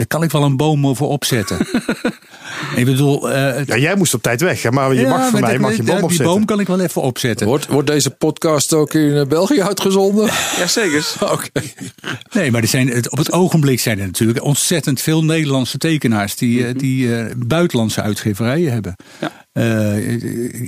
[0.00, 1.58] Daar kan ik wel een boom over opzetten.
[2.76, 3.30] ik bedoel.
[3.30, 4.70] Uh, ja, jij moest op tijd weg, hè?
[4.70, 6.24] maar je ja, mag voor mij mag je boom opzetten.
[6.24, 7.46] Die boom kan ik wel even opzetten.
[7.46, 10.24] Wordt, wordt deze podcast ook in België uitgezonden?
[10.58, 11.12] Jazeker.
[11.20, 11.32] Oké.
[11.32, 11.74] Okay.
[12.32, 16.58] Nee, maar er zijn, op het ogenblik zijn er natuurlijk ontzettend veel Nederlandse tekenaars die,
[16.60, 16.78] mm -hmm.
[16.78, 18.96] die uh, buitenlandse uitgeverijen hebben.
[19.20, 19.32] Ja.
[19.52, 20.12] Uh,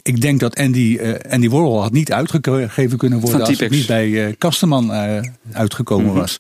[0.03, 3.87] ik denk dat Andy, uh, Andy Warhol had niet uitgegeven kunnen worden als het niet
[3.87, 4.93] bij uh, Kasteman
[5.53, 6.21] uitgekomen mm -hmm.
[6.21, 6.37] was.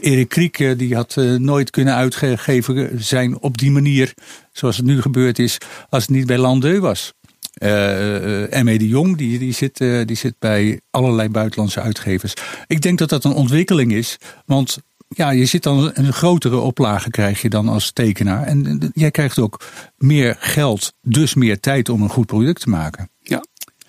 [0.00, 4.14] Erik Kriek die had nooit kunnen uitgegeven zijn op die manier
[4.52, 5.58] zoals het nu gebeurd is
[5.88, 7.12] als het niet bij Landeu was.
[7.60, 8.76] M.E.
[8.76, 12.34] de Jong, die, die, zit, die zit bij allerlei buitenlandse uitgevers.
[12.66, 14.16] Ik denk dat dat een ontwikkeling is.
[14.46, 14.78] Want
[15.08, 18.42] ja, je zit dan een grotere oplage krijg je dan als tekenaar.
[18.46, 19.64] En jij krijgt ook
[19.96, 23.10] meer geld, dus meer tijd om een goed product te maken.
[23.18, 23.44] Ja.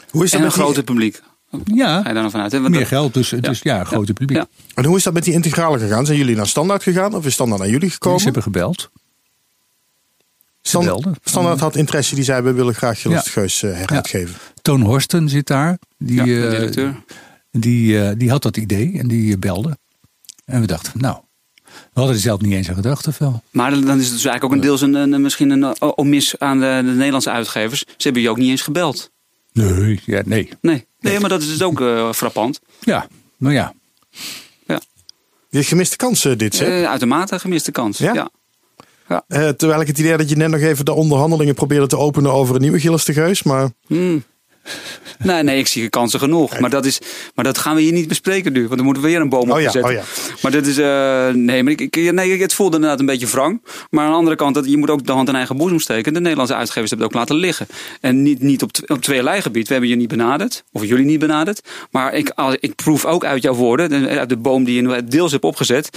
[0.10, 1.22] Hoe is dat en met een groter publiek?
[1.64, 2.60] Ja, Ga je dan vanuit, hè?
[2.60, 4.38] meer geld, dus ja, dus, ja groter publiek.
[4.38, 4.48] Ja.
[4.74, 6.06] En hoe is dat met die integrale gegaan?
[6.06, 8.20] Zijn jullie naar standaard gegaan of is standaard naar jullie gekomen?
[8.20, 8.90] Ze hebben gebeld.
[10.62, 13.32] Stand, standaard had interesse, die zei we willen graag Gilles ja.
[13.32, 14.36] Geus uh, heruitgeven.
[14.46, 14.62] Ja.
[14.62, 15.78] Toon Horsten zit daar.
[15.98, 16.88] Die, ja, de directeur.
[16.88, 16.96] Uh,
[17.52, 19.78] die, uh, die had dat idee en die belde.
[20.50, 21.18] En we dachten, nou,
[21.64, 23.44] we hadden er zelf niet eens aan gedacht of wel.
[23.50, 26.60] Maar dan is het dus eigenlijk ook een deels een, een, misschien een omis aan
[26.60, 27.80] de, de, Nederlandse uitgevers.
[27.80, 29.12] Ze hebben je ook niet eens gebeld.
[29.54, 30.50] Nee, ja, nee.
[30.62, 32.60] Nee, nee maar dat is dus ook uh, frappant.
[32.80, 33.08] Ja,
[33.38, 33.74] nou ja.
[34.68, 34.82] ja.
[35.50, 36.68] Je gemiste kansen dit, zeg?
[36.68, 38.14] Uh, uitermate gemiste kans, ja.
[38.14, 38.30] ja.
[39.08, 39.24] ja.
[39.28, 42.32] Uh, terwijl ik het idee dat je net nog even de onderhandelingen probeerde te openen
[42.32, 43.70] over een nieuwe Gilles de Geus, maar...
[43.88, 44.24] Hmm.
[45.24, 46.60] Nee, nee, ik zie kansen genoeg.
[46.60, 47.00] Maar dat, is,
[47.36, 48.62] maar dat gaan we hier niet bespreken nu.
[48.62, 49.92] Want dan moeten we weer een boom oh ja, opzetten.
[49.92, 50.04] oh ja.
[50.42, 50.78] Maar dat is.
[50.78, 53.62] Uh, nee, maar ik, ik, nee, het voelde inderdaad een beetje wrang.
[53.90, 56.14] Maar aan de andere kant, dat, je moet ook de hand in eigen boezem steken.
[56.14, 57.68] De Nederlandse uitgevers hebben het ook laten liggen.
[58.02, 59.68] En niet, niet op, op tweeërlei gebied.
[59.68, 60.64] We hebben je niet benaderd.
[60.72, 61.62] Of jullie niet benaderd.
[61.92, 65.44] Maar ik, ik proef ook uit jouw woorden, uit de boom die je deels hebt
[65.44, 65.90] opgezet.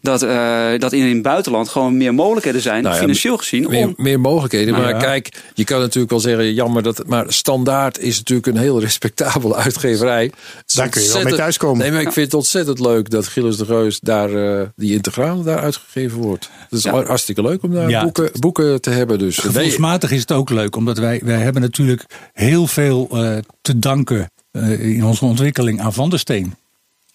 [0.00, 3.66] Dat, uh, dat in het buitenland gewoon meer mogelijkheden zijn, nou ja, financieel gezien.
[3.68, 3.94] Meer, om...
[3.96, 4.72] meer mogelijkheden.
[4.72, 5.00] Nou, maar ja.
[5.00, 7.06] kijk, je kan natuurlijk wel zeggen, jammer dat.
[7.06, 10.32] Maar standaard is natuurlijk een heel respectabele uitgeverij.
[10.74, 11.78] Daar kun je wel mee thuiskomen.
[11.78, 15.42] Nee, maar ik vind het ontzettend leuk dat Gilles de Geus daar uh, die integrale
[15.42, 16.50] daar uitgegeven wordt.
[16.68, 17.04] Het is ja.
[17.04, 18.02] hartstikke leuk om daar ja.
[18.02, 19.18] boeken, boeken te hebben.
[19.18, 23.78] Dus gevoelsmatig is het ook leuk, omdat wij, wij hebben natuurlijk heel veel uh, te
[23.78, 26.54] danken uh, in onze ontwikkeling aan Van der Steen.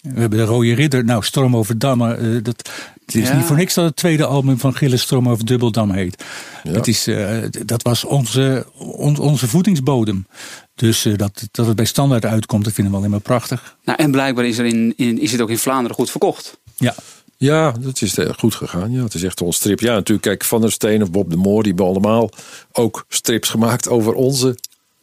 [0.00, 2.18] We hebben de Rode Ridder, nou Storm over Damme.
[2.18, 2.70] Uh, dat,
[3.06, 3.36] het is ja.
[3.36, 6.24] niet voor niks dat het tweede album van Gilles Storm over Dubbeldam heet.
[6.62, 6.72] Ja.
[6.72, 10.26] Het is, uh, dat was onze, on, onze voedingsbodem.
[10.74, 13.76] Dus uh, dat, dat het bij standaard uitkomt, dat vinden we alleen maar prachtig.
[13.84, 16.60] Nou, en blijkbaar is, er in, in, is het ook in Vlaanderen goed verkocht.
[16.76, 16.94] Ja.
[17.36, 18.92] Ja, dat is goed gegaan.
[18.92, 19.80] Ja, het is echt een strip.
[19.80, 22.30] Ja, natuurlijk, kijk, Van der Steen of Bob de Moor, die hebben allemaal
[22.72, 24.56] ook strips gemaakt over onze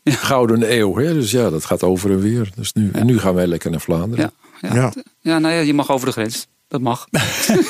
[0.03, 0.13] ja.
[0.13, 0.95] gouden eeuw.
[0.95, 1.13] Hè?
[1.13, 2.51] Dus ja, dat gaat over en weer.
[2.55, 2.99] Dus nu, ja.
[2.99, 4.31] En nu gaan wij lekker naar Vlaanderen.
[4.61, 4.75] Ja, ja.
[4.75, 4.93] ja.
[5.21, 6.47] ja nou ja, je mag over de grens.
[6.69, 7.07] Dat mag.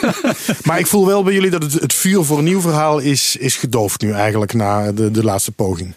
[0.67, 3.35] maar ik voel wel bij jullie dat het, het vuur voor een nieuw verhaal is,
[3.35, 5.93] is gedoofd nu eigenlijk na de, de laatste poging.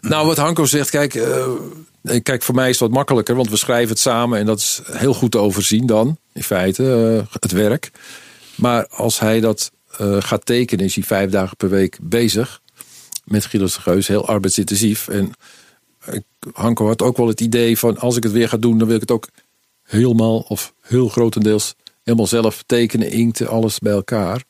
[0.00, 1.46] Nou, wat Hanko zegt, kijk, uh,
[2.22, 4.80] kijk, voor mij is het wat makkelijker, want we schrijven het samen en dat is
[4.90, 7.90] heel goed te overzien dan, in feite, uh, het werk.
[8.54, 12.60] Maar als hij dat uh, gaat tekenen, is hij vijf dagen per week bezig
[13.24, 15.08] met Gilles de Geus, heel arbeidsintensief.
[15.08, 15.32] En
[16.52, 18.96] Hanko had ook wel het idee van, als ik het weer ga doen, dan wil
[18.96, 19.28] ik het ook
[19.82, 24.44] helemaal of heel grotendeels helemaal zelf tekenen, inkten, alles bij elkaar.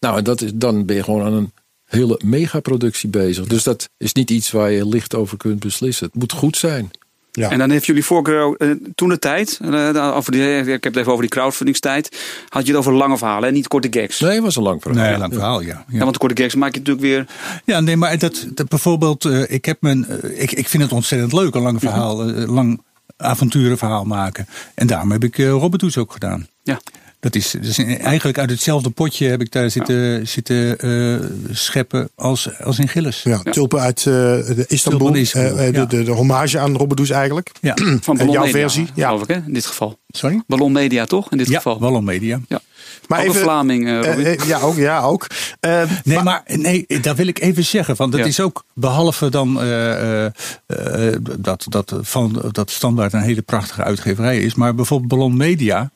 [0.00, 1.52] Nou, en dat is, dan ben je gewoon aan een
[1.84, 3.46] hele megaproductie bezig.
[3.46, 6.06] Dus dat is niet iets waar je licht over kunt beslissen.
[6.06, 6.90] Het moet goed zijn.
[7.38, 7.50] Ja.
[7.50, 10.96] En dan heeft jullie voorkeur eh, toen de tijd, eh, over die, ik heb het
[10.96, 12.16] even over die crowdfundingstijd,
[12.48, 14.20] had je het over lange verhalen en niet korte gags.
[14.20, 15.08] Nee, het was een lang verhaal.
[15.08, 15.84] Nee, lang verhaal, ja.
[15.88, 17.26] Ja, want de korte gags maak je natuurlijk weer.
[17.64, 20.92] Ja, nee, maar dat, dat bijvoorbeeld, eh, ik, heb mijn, eh, ik, ik vind het
[20.92, 22.82] ontzettend leuk, een lang verhaal, eh, lang
[23.16, 24.46] avonturenverhaal maken.
[24.74, 26.46] En daarom heb ik uh, Robbertoes ook gedaan.
[26.64, 26.80] Ja.
[27.20, 32.58] Dat is, dus eigenlijk uit hetzelfde potje heb ik daar zitten, zitten eh, scheppen als,
[32.60, 33.22] als in Gilles.
[33.22, 34.98] Ja, tulpen uit eh, de Istanbul.
[35.00, 35.84] Tulpen Istanbul, Eh, eh, de, ja.
[35.86, 37.50] de, de hommage aan Robbedoes eigenlijk.
[37.60, 37.74] Ja.
[37.76, 38.86] Van En Ballon jouw Media, versie?
[38.94, 39.06] Ja.
[39.08, 39.98] geloof ik, hè, in dit geval.
[40.08, 40.42] Sorry?
[40.46, 41.30] Ballon Media, toch?
[41.30, 41.78] In dit Ja, geval.
[41.78, 42.40] Wallon Media.
[42.48, 42.60] Ja.
[43.08, 44.76] Maar ook een even- Vlaming, eh, Eh, eh, ja, ook.
[44.76, 45.26] Ja, ook.
[45.60, 47.96] Eh, Nee, maar nee, dat wil ik even zeggen.
[47.96, 48.26] Want dat Ja.
[48.26, 50.32] is ook behalve dan eh, eh,
[50.66, 54.54] eh, dat, dat, van, dat standaard een hele prachtige uitgeverij is.
[54.54, 55.90] Maar bijvoorbeeld Ballon Media,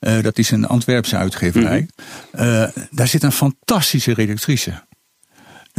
[0.00, 1.88] eh, dat is een Antwerpse uitgeverij.
[2.32, 4.72] Eh, daar zit een fantastische redactrice.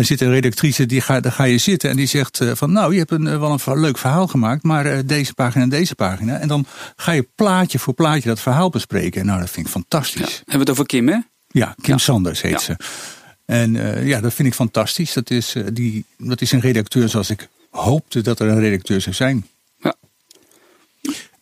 [0.02, 2.72] Daar zit een redactrice, die ga, daar ga je zitten en die zegt eh, van
[2.72, 5.70] nou, je hebt een, eh, wel een leuk verhaal gemaakt, maar eh, deze pagina en
[5.70, 6.38] deze pagina.
[6.38, 9.22] En dan ga je plaatje voor plaatje dat verhaal bespreken.
[9.22, 9.80] En nou, dat vind ik Ja.
[9.80, 10.36] fantastisch.
[10.36, 11.18] Hebben we het over Kim, hè?
[11.48, 11.98] Ja, Kim Ja.
[11.98, 12.60] Sanders heet Ja.
[12.60, 12.76] ze.
[13.46, 13.74] En
[14.06, 15.14] ja, dat vind ik fantastisch.
[15.14, 19.16] Dat is, die, dat is een redacteur zoals ik hoopte dat er een redacteur zou
[19.16, 19.48] zijn.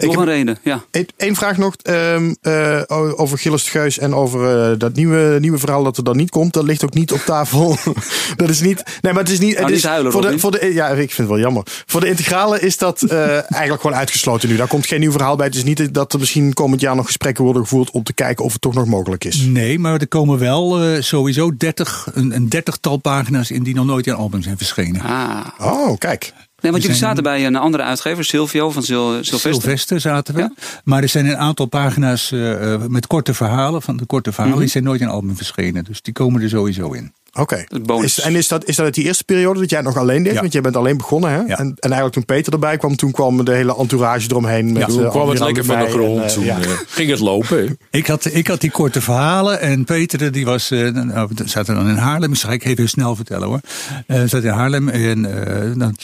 [0.07, 0.83] Nog heb- een reden, ja.
[1.17, 2.81] Eén vraag nog ehm, eh,
[3.15, 6.29] over Gilles de Geus en over eh, dat nieuwe, nieuwe verhaal dat er dan niet
[6.29, 6.53] komt.
[6.53, 7.77] Dat ligt ook niet op tafel.
[8.35, 8.83] dat is niet.
[9.01, 9.49] Nee, maar het is niet.
[9.49, 11.63] Nou, het niet is huilen, voor de, voor de, ja, ik vind het wel jammer.
[11.85, 13.19] Voor de integrale is dat eh,
[13.59, 14.55] eigenlijk gewoon uitgesloten nu.
[14.55, 15.45] Daar komt geen nieuw verhaal bij.
[15.45, 18.45] Het is niet dat er misschien komend jaar nog gesprekken worden gevoerd om te kijken
[18.45, 19.37] of het toch nog mogelijk is.
[19.37, 23.85] Nee, maar er komen wel eh, sowieso 30, een, een dertigtal pagina's in die nog
[23.85, 25.01] nooit in album zijn verschenen.
[25.01, 25.45] Ah.
[25.59, 26.33] Oh, kijk.
[26.61, 29.05] Nee, want jullie zaten bij een andere uitgever, Silvio van Sil.
[29.21, 30.39] Sylvester zaten we.
[30.41, 30.51] Ja.
[30.83, 33.81] Maar er zijn een aantal pagina's eh, eh, met korte verhalen.
[33.81, 34.63] Van de korte verhalen Mhm.
[34.63, 35.83] die zijn nooit in album verschenen.
[35.83, 37.13] Dus die komen er sowieso in.
[37.33, 37.63] Oké.
[38.03, 40.23] Is- En is dat, is dat uit die eerste periode dat jij het nog alleen
[40.23, 40.33] deed?
[40.33, 40.39] Ja.
[40.41, 41.37] Want jij bent alleen begonnen, hè?
[41.37, 44.65] En, en eigenlijk toen Peter erbij kwam, toen kwam de hele entourage eromheen.
[44.71, 46.21] Met, Ja, Toen eh, kwam het lekker van de en, grond.
[46.21, 46.59] eh, Toen ja.
[46.61, 47.77] eh, ging het lopen.
[47.91, 51.75] Ik had, ik had die korte verhalen en Peter die was, eh, nou, we zaten
[51.75, 52.29] dan in Haarlem.
[52.29, 53.59] Dat ga ik even heel snel vertellen hoor.
[54.07, 55.95] Eh zat in Haarlem en eh, dan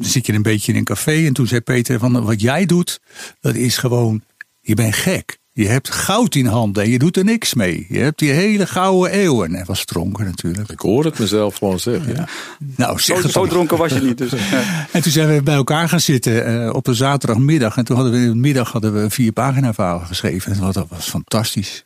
[0.00, 1.26] zit je een beetje in een café.
[1.26, 3.00] En toen zei Peter van wat jij doet,
[3.40, 4.22] dat is gewoon,
[4.60, 5.38] je bent gek.
[5.56, 7.86] Je hebt goud in handen en je doet er niks mee.
[7.88, 9.48] Je hebt die hele gouden eeuwen.
[9.48, 10.70] En hij was dronken natuurlijk.
[10.70, 12.14] Ik hoor het mezelf gewoon zeggen.
[12.14, 12.28] Ja.
[12.76, 14.18] Nou, zeg Zo, dronken was je niet.
[14.18, 14.32] Dus.
[14.92, 17.76] En toen zijn we bij elkaar gaan zitten eh, op een zaterdagmiddag.
[17.76, 20.52] En toen hadden we in de middag hadden we een vier pagina verhaal geschreven.
[20.52, 21.84] En dat was fantastisch.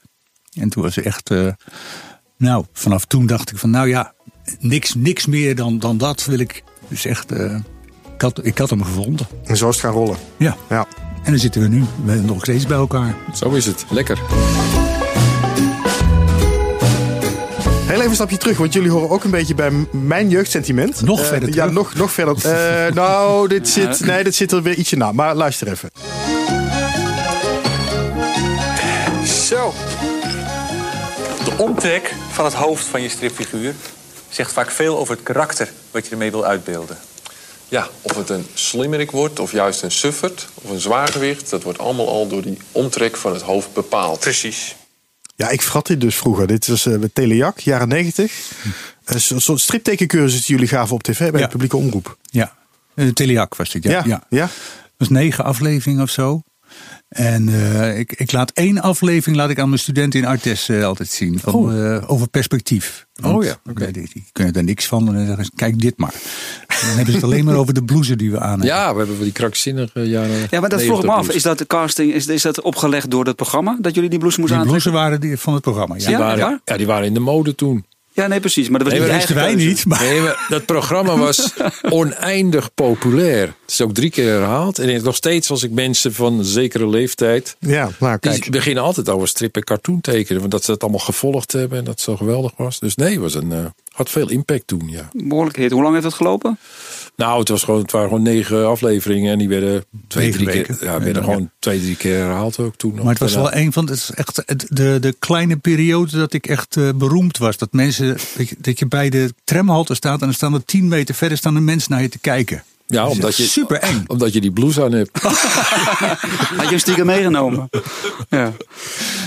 [0.52, 1.30] En toen was het echt.
[1.30, 1.48] eh,
[2.36, 4.12] nou, vanaf toen dacht ik van nou ja,
[4.60, 6.62] niks, niks meer dan, dan dat wil ik.
[6.88, 7.54] Dus echt, eh,
[8.14, 9.26] ik, had, ik had hem gevonden.
[9.44, 10.16] En zo is het gaan rollen.
[10.36, 10.56] Ja.
[10.68, 10.86] Ja.
[11.28, 13.14] En dan zitten we nu we zijn nog steeds bij elkaar.
[13.34, 13.84] Zo is het.
[13.90, 14.18] Lekker.
[17.86, 21.02] Heel even een stapje terug, want jullie horen ook een beetje bij mijn jeugdsentiment.
[21.02, 21.72] Nog Eh, verder Ja, terug?
[21.72, 22.36] nog, nog verder.
[22.44, 25.12] Eh, nou, dit zit, nee, dit zit er weer ietsje na.
[25.12, 25.90] Maar luister even.
[29.48, 29.72] Zo.
[31.44, 33.74] De omtrek van het hoofd van je stripfiguur
[34.28, 36.96] zegt vaak veel over het karakter wat je ermee wil uitbeelden.
[37.68, 41.50] Ja, of het een slimmerik wordt of juist een suffert of een zwaargewicht...
[41.50, 44.20] dat wordt allemaal al door die omtrek van het hoofd bepaald.
[44.20, 44.76] Precies.
[45.36, 46.46] Ja, ik vergat dit dus vroeger.
[46.46, 48.32] Dit was eh met Telejak, jaren negentig.
[49.04, 51.46] Een soort striptekencursus die jullie gaven op tv bij Ja.
[51.46, 52.16] de publieke omroep.
[52.22, 52.54] Ja,
[52.94, 53.82] uh, Teliak was het.
[53.84, 54.22] Ja, Ja, ja.
[54.28, 54.40] ja.
[54.98, 56.42] Dat was negen afleveringen of zo.
[57.08, 60.84] En eh, ik, ik laat één aflevering laat ik aan mijn studenten in Artes eh,
[60.84, 61.38] altijd zien.
[61.38, 61.94] Van, Oh.
[61.94, 63.06] eh, over perspectief.
[63.14, 65.08] Want, Oh ja, die, die kunnen er niks van.
[65.08, 66.12] En dan zeggen ze, kijk dit maar.
[66.66, 68.66] En dan hebben ze het alleen maar over de blouse die we aan hebben.
[68.66, 70.46] Ja, we hebben die krankzinnige jaren.
[70.50, 71.36] ja, maar dat vroeg ik me 90 af.
[71.36, 73.78] Is dat de casting, is, is dat opgelegd door het programma?
[73.80, 74.92] Dat jullie die blouse moesten Die aantrekken?
[74.92, 75.94] blouse waren die van het programma.
[75.94, 76.00] Ja.
[76.02, 76.08] Ja?
[76.08, 76.60] Die waren, waar?
[76.64, 77.84] ja, die waren in de mode toen.
[78.18, 78.68] Ja, nee, precies.
[78.68, 79.68] Maar dat was Nee, niet Dat wisten wij keuze.
[79.68, 79.86] niet.
[79.86, 81.52] Maar Nee, maar dat programma was
[81.90, 83.40] oneindig populair.
[83.46, 84.78] Het is ook drie keer herhaald.
[84.78, 87.56] En nog steeds als ik mensen van een zekere leeftijd...
[87.58, 88.50] Ja, nou Die kijk.
[88.50, 90.40] beginnen altijd over strip en cartoon tekenen.
[90.40, 92.78] Want dat ze het allemaal gevolgd hebben en dat het zo geweldig was.
[92.78, 95.08] Dus nee, het was een, eh, had veel impact toen, ja.
[95.12, 95.70] Behoorlijk hit.
[95.70, 96.58] Hoe lang heeft dat gelopen?
[97.18, 99.32] Nou, het, was gewoon, het waren gewoon negen afleveringen.
[99.32, 100.76] En die werden twee, drie keer, weken.
[100.80, 101.28] ja, werden Ja.
[101.28, 102.94] gewoon twee, drie keer herhaald ook toen.
[102.94, 104.42] Maar het was wel eh, een van de, het is echt
[104.76, 107.56] de, de kleine periode dat ik echt eh, beroemd was.
[107.56, 110.88] Dat mensen, dat je, dat je bij de tramhalte staat en dan staan er tien
[110.88, 112.62] meter verder staan er mensen naar je te kijken.
[112.90, 114.04] Ja, Dat omdat je, super eng.
[114.12, 115.10] omdat je die blouse aan hebt.
[115.22, 117.68] Had je hem stiekem meegenomen?
[118.28, 118.52] Ja.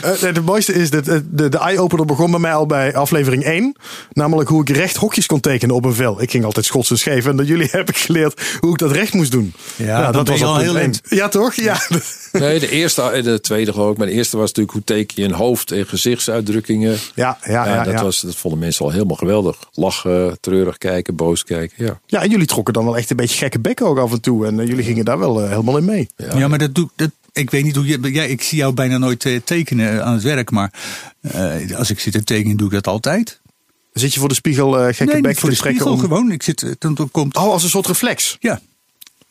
[0.02, 3.44] Eh, het mooiste is dat eh, de, de eye-opener begon bij mij al bij aflevering
[3.44, 3.76] 1.
[4.12, 6.22] Namelijk hoe ik recht hokjes kon tekenen op een vel.
[6.22, 7.26] Ik ging altijd schots en scheef.
[7.26, 9.54] En door jullie heb ik geleerd hoe ik dat recht moest doen.
[9.76, 11.02] Ja, je op al heel eind.
[11.04, 11.54] Ja, toch?
[11.54, 11.80] Ja.
[12.32, 13.98] Nee, de eerste en de tweede geloof ik.
[13.98, 16.98] Maar de eerste was natuurlijk hoe teken je een hoofd en gezichtsuitdrukkingen.
[17.16, 17.84] Ja, ja, ja.
[17.84, 18.04] dat, ja.
[18.04, 19.58] Was, dat vonden mensen al helemaal geweldig.
[19.74, 21.86] Lachen, treurig kijken, boos kijken.
[21.86, 22.00] Ja.
[22.06, 24.46] ja, en jullie trokken dan wel echt een beetje gekke bekken ook af en toe.
[24.46, 26.10] En eh, jullie gingen daar wel eh, helemaal in mee.
[26.36, 27.12] Ja, maar dat doe dat.
[27.34, 28.14] Ik weet niet hoe je.
[28.14, 30.74] Ja, ik zie jou bijna nooit eh, tekenen aan het werk, maar
[31.22, 33.40] eh, als ik zit te tekenen, doe ik dat altijd.
[33.94, 35.82] Zit je voor de spiegel gekke nee, bekken voor de te trekken?
[35.82, 36.32] spiegel om- gewoon.
[36.32, 37.38] Ik zit, dan, dan komt.
[37.38, 38.38] Oh, als een soort reflex.
[38.40, 38.62] Ja,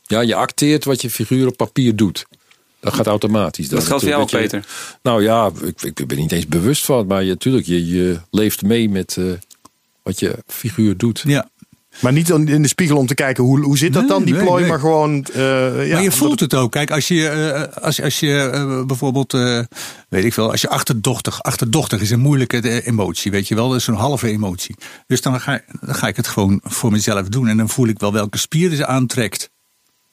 [0.02, 2.26] ja, je acteert wat je figuur op papier doet.
[2.80, 3.68] Dat gaat automatisch.
[3.68, 4.60] dan Dat geldt voor jou ook, Peter.
[4.60, 4.68] dat
[5.02, 7.06] Nou ja, ik, ik ben niet eens bewust van.
[7.06, 9.24] Maar je, natuurlijk, je, je leeft mee met eh,
[10.02, 11.22] wat je figuur doet.
[11.26, 11.48] ja.
[12.00, 14.34] Maar niet in de spiegel om te kijken hoe, hoe zit dat Nee, dan, die
[14.34, 14.60] nee, plooi.
[14.60, 14.70] nee.
[14.70, 15.24] Maar gewoon...
[15.24, 16.70] eh, ja, maar je voelt het ook.
[16.70, 19.32] Kijk, als je, eh, als, als je eh, bijvoorbeeld,
[20.08, 23.76] weet ik veel, als je achterdochtig, achterdochtig is een moeilijke emotie, weet je wel, dat
[23.78, 24.76] is zo'n halve emotie.
[25.06, 27.98] Dus dan ga, dan ga ik het gewoon voor mezelf doen en dan voel ik
[27.98, 29.50] wel welke spieren ze aantrekt.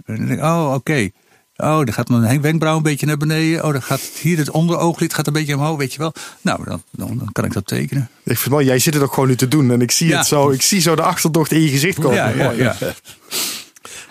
[0.06, 1.10] En dan denk ik, oh, oké.
[1.58, 3.64] Oh, dan gaat mijn wenkbrauw een beetje naar beneden.
[3.66, 6.14] Oh, dan gaat hier het onderooglid gaat een beetje omhoog, weet je wel.
[6.42, 8.10] Nou, dan, dan, dan kan ik dat tekenen.
[8.24, 9.72] Ik vind jij zit het ook gewoon nu te doen.
[9.72, 10.18] En ik zie Ja.
[10.18, 12.38] het zo, ik zie zo de achterdocht in je gezicht komen.
[12.38, 12.76] Ja, ja.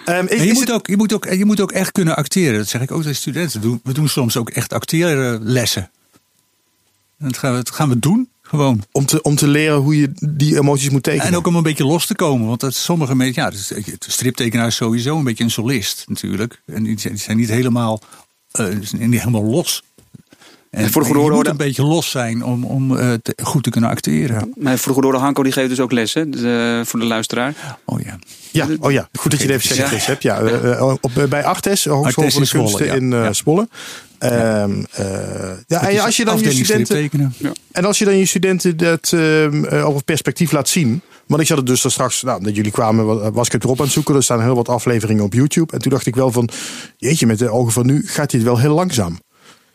[0.05, 2.59] Ehm, is, je, moet het- ook, je, moet ook, je moet ook echt kunnen acteren.
[2.59, 3.61] Dat zeg ik ook tegen studenten.
[3.61, 5.91] Doen- We doen soms ook echt acteerlessen.
[7.19, 8.85] En Dat gaan we, dat gaan we doen, gewoon.
[8.93, 11.27] om, te, om te leren hoe je die emoties moet tekenen.
[11.27, 12.47] En ook om een beetje los te komen.
[12.47, 16.63] Want dat sommige mensen, ja, de striptekenaar is sowieso een beetje een solist natuurlijk.
[16.67, 18.01] En die zijn, niet helemaal,
[18.53, 19.83] die zijn niet helemaal los.
[20.77, 23.37] En voor de je goede moet orde- een beetje los zijn om, om eh, te-
[23.43, 24.53] goed te kunnen acteren.
[24.63, 26.21] Vroeger door de Hanko die geeft dus ook les, hè?
[26.21, 27.55] Eh, voor de luisteraar.
[27.85, 28.19] Oh ja.
[28.51, 29.87] Ja, oh ja, goed dat je het even zegt, Ja.
[29.87, 30.07] Chris.
[30.07, 30.23] Heb.
[30.23, 32.95] Ja, eh, op, bij Artes, Hogeschool voor de Zwolle, Kunsten ja.
[32.95, 33.67] in eh
[34.19, 34.63] Ja.
[34.63, 37.11] Ehm, eh, en als je dan je studenten,
[37.73, 41.01] en als je dan je studenten dat ehm, eh, op het perspectief laat zien.
[41.27, 43.65] Want ik zat het dus daar straks, nou, dat jullie kwamen, wa- was ik het
[43.65, 44.15] erop aan het zoeken.
[44.15, 45.73] Er staan heel wat afleveringen op YouTube.
[45.73, 46.49] En toen dacht ik wel van,
[46.97, 49.19] jeetje, met de ogen van nu gaat het wel heel langzaam.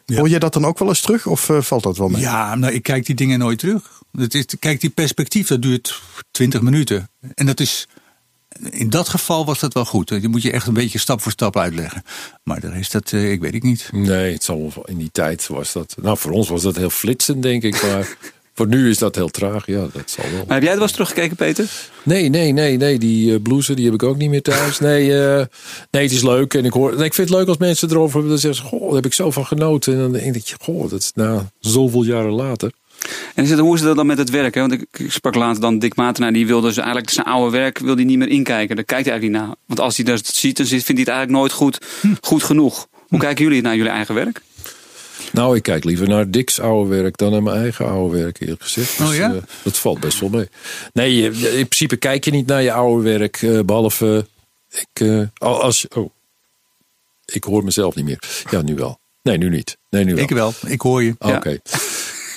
[0.06, 0.18] Ja.
[0.18, 2.22] Hoor jij dat dan ook wel eens terug of eh, valt dat wel mee?
[2.22, 4.02] Ja, nou, ik kijk die dingen nooit terug.
[4.12, 7.10] Het is, kijk, die perspectief, dat duurt 20 minuten.
[7.34, 7.88] En dat is.
[8.70, 10.10] In dat geval was dat wel goed.
[10.10, 12.04] Je moet je echt een beetje stap voor stap uitleggen.
[12.44, 13.90] Maar de rest, dat, eh, ik weet ik niet.
[13.92, 15.96] Nee, het zal in die tijd was dat.
[16.02, 17.82] Nou, voor ons was dat heel flitsend, denk ik.
[17.82, 18.18] Maar
[18.54, 19.66] voor nu is dat heel traag.
[19.66, 20.44] Ja, dat zal wel.
[20.48, 21.72] Maar heb jij het wel eens teruggekeken, Peter?
[22.04, 23.00] Nee, nee, nee, nee.
[23.00, 24.80] Die uh, blouse die heb ik ook niet meer thuis.
[24.80, 25.46] Nee, eh,
[25.92, 26.54] nee het is leuk.
[26.54, 28.30] En ik, hoor, nee, ik vind het leuk als mensen erover hebben.
[28.30, 29.94] Dan zeggen ze, goh, daar heb ik zo van genoten.
[29.94, 32.72] En dan denk ik, goh, dat is na zoveel jaren later.
[33.36, 34.54] En is het, hoe is het dan met het werk?
[34.54, 34.62] Hè?
[34.62, 36.34] Want ik, ik sprak later dan Dick Matenaar.
[36.34, 38.76] Die wilde dus eigenlijk zijn oude werk wil die niet meer inkijken.
[38.76, 39.58] Daar kijkt hij eigenlijk niet naar.
[39.66, 41.78] Want als hij dat ziet, dan vindt hij het eigenlijk nooit goed,
[42.22, 42.88] goed genoeg.
[43.08, 44.42] Hoe kijken jullie naar jullie eigen werk?
[45.32, 48.64] Nou, ik kijk liever naar Dick's oude werk dan naar mijn eigen oude werk, eerlijk
[48.64, 49.00] gezegd.
[49.00, 49.34] Oh ja?
[49.34, 50.48] eh, dat valt best wel mee.
[50.94, 53.42] Nee, je- in principe kijk je niet naar je oude werk.
[53.42, 54.28] eh, behalve,
[54.70, 56.10] ik, eh, al- als oh,
[57.26, 58.20] ik hoor mezelf niet meer.
[58.50, 59.00] Ja, nu wel.
[59.24, 59.78] Nee, nu niet.
[59.90, 60.24] Nee, nu wel.
[60.24, 61.16] Ik wel, ik hoor je.
[61.20, 61.58] Oké.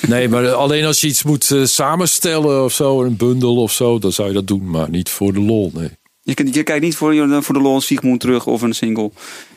[0.06, 4.12] Nee, maar alleen als je iets moet samenstellen of zo, een bundel of zo, dan
[4.12, 4.70] zou je dat doen.
[4.70, 5.90] Maar niet voor de lol, nee.
[6.22, 9.10] Je, je kijkt niet voor, je- voor de Lon Sigmund terug of een single.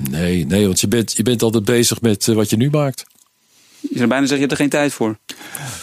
[0.09, 3.05] Nee, nee, want je bent, je bent altijd bezig met wat je nu maakt.
[3.89, 5.17] Je zou bijna zeggen, je hebt er geen tijd voor.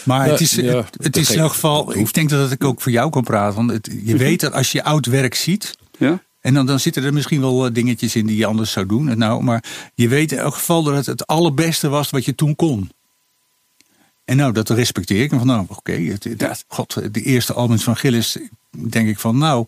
[0.03, 2.63] Maar Ja, het is, ja, het, het is in elk geval, ik denk dat ik
[2.63, 3.55] ook voor jou kan praten.
[3.55, 6.23] Want het, je weet dat als je oud werk ziet, Ja?
[6.41, 9.09] En dan, dan zitten er misschien wel eh, dingetjes in die je anders zou doen.
[9.09, 9.63] En Nou, maar
[9.95, 12.91] je weet in elk geval dat het het allerbeste was wat je toen kon.
[14.25, 15.31] En nou, dat respecteer ik.
[15.31, 16.55] En van nou, oké, Ja.
[16.67, 18.37] god, de eerste albums van Gillis,
[18.71, 19.65] denk ik van nou,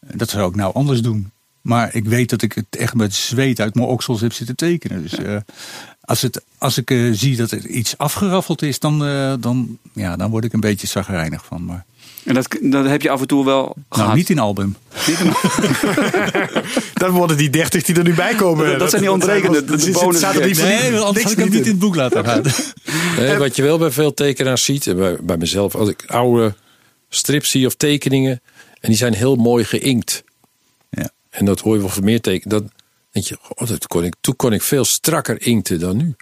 [0.00, 1.30] dat zou ik nou anders doen.
[1.60, 5.02] Maar ik weet dat ik het echt met zweet uit mijn oksels heb zitten tekenen.
[5.02, 5.36] Dus eh,
[6.06, 10.16] als, het, als ik eh, zie dat er iets afgeraffeld is, dan, eh, dan, ja,
[10.16, 11.64] dan word ik een beetje zagrijnig van.
[11.64, 11.84] Maar
[12.24, 14.06] En dat, dat heb je af en toe wel gehad.
[14.06, 14.76] nou, niet in album.
[15.06, 15.18] Niet
[16.94, 18.66] Dan worden die 30 die er nu bij komen.
[18.66, 21.04] Dat- dat zijn die ontrekende, de- de zit- bonus- staat er niet voor Nee, want
[21.04, 22.42] anders had ik hem niet niet in het boek laten gaan.
[23.18, 26.54] Nee, wat je wel bij veel tekenaars ziet, en bij, bij mezelf, als ik oude
[27.08, 28.40] strips zie of tekeningen,
[28.80, 30.24] en die zijn heel mooi geïnkt.
[30.90, 31.10] Ja.
[31.30, 32.58] En dat hoor je wel van meer tekenen.
[32.58, 32.70] Dan
[33.22, 36.14] denk je, oh, dat kon ik, toen kon ik veel strakker inkten dan nu.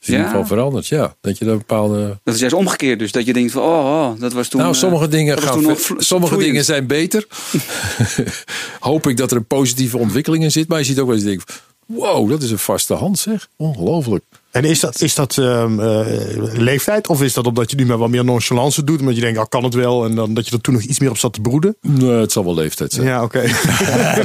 [0.00, 0.18] is in Ja.
[0.18, 1.14] ieder geval veranderd, ja.
[1.20, 2.18] Dat je daar bepaalde.
[2.24, 2.98] Dat is juist omgekeerd.
[2.98, 4.60] Dus dat je denkt van, oh, oh dat was toen...
[4.60, 7.26] nou, eh, sommige dingen, dat gaan sommige dingen zijn beter.
[8.80, 10.68] Hoop ik dat er een positieve ontwikkeling in zit.
[10.68, 13.48] Maar je ziet ook wel eens, je denkt, wow, dat is een vaste hand zeg.
[13.56, 14.24] Ongelooflijk.
[14.52, 17.08] En is dat, is dat ehm, eh, leeftijd?
[17.08, 19.00] Of is dat omdat je nu maar wat meer nonchalance doet?
[19.00, 20.04] Omdat je denkt, al kan het wel.
[20.04, 21.76] En dan dat je er toen nog iets meer op zat te broeden?
[21.80, 23.06] Nee, het zal wel leeftijd zijn.
[23.06, 23.44] Ja, oké.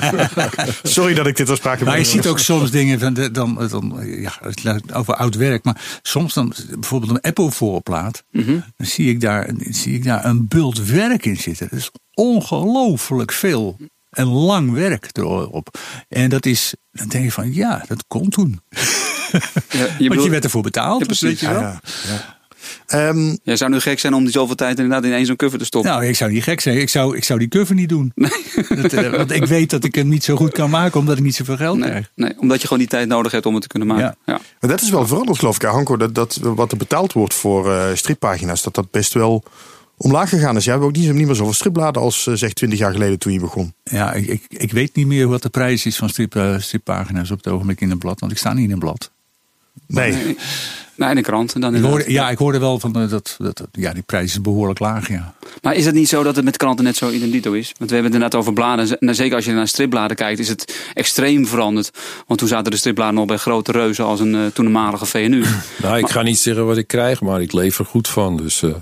[0.84, 3.68] Sorry dat ik dit als sprake Maar je ziet ook soms dingen van de, dan,
[3.70, 4.40] dan ja,
[4.94, 9.94] over oud werk, maar soms dan bijvoorbeeld een Apple voorplaat, dan zie ik daar, zie
[9.94, 11.68] ik daar een bult werk in zitten.
[11.70, 13.78] Dat is ongelooflijk veel
[14.10, 15.78] en lang werk erop.
[16.08, 18.62] En dat is, dan denk je van ja, dat kon toen.
[19.72, 21.00] Ja, je Want je werd ervoor betaald.
[21.00, 21.28] Ja, precies.
[21.28, 21.62] weet je wel.
[21.62, 22.36] Ja, ja.
[22.86, 25.60] Ehm, Jij zou nu gek zijn om die zoveel tijd inderdaad in één zo'n cover
[25.60, 25.92] te stoppen.
[25.92, 26.78] Nou, ik zou niet gek zijn.
[26.78, 28.12] Ik zou, ik zou die cover niet doen.
[28.82, 31.24] Dat, eh, want ik weet dat ik hem niet zo goed kan maken, omdat ik
[31.24, 32.12] niet zoveel geld nee, krijg.
[32.16, 34.18] nee, omdat je gewoon die tijd nodig hebt om het te kunnen maken.
[34.26, 34.34] Ja.
[34.34, 34.40] Ja.
[34.60, 35.98] maar dat is wel veranderd, geloof ik, Hanko.
[35.98, 39.44] Dat, dat wat er betaald wordt voor eh, strippagina's, dat dat best wel
[39.98, 40.64] omlaag gegaan is.
[40.64, 43.34] Jij hebt ook niet, niet meer zoveel stripbladen als eh, zeg 20 jaar geleden toen
[43.34, 43.74] je begon.
[43.84, 47.32] Ja, ik, ik, ik weet niet meer wat de prijs is van strip, eh, strippagina's
[47.32, 48.20] op het ogenblik in een blad.
[48.20, 49.12] Want ik sta niet in een blad.
[49.88, 50.36] Nee.
[50.96, 51.54] Nee, in de krant.
[51.54, 54.04] En dan Ik hoorde, ja, ik hoorde wel van eh, dat, dat, dat- ja, die
[54.04, 55.08] prijs is behoorlijk laag.
[55.10, 55.34] Ja.
[55.62, 57.74] Maar is het niet zo dat het met kranten net zo identito is?
[57.78, 59.00] Want we hebben het inderdaad over bladen.
[59.00, 61.92] En zeker als je naar stripbladen kijkt, is het extreem veranderd.
[62.28, 65.44] Want toen zaten de stripbladen nog bij grote reuzen als een uh, toenmalige VNU.
[65.82, 68.38] Nou, ik ga niet zeggen wat ik krijg, maar ik leef er goed van.
[68.38, 68.74] Dus uh,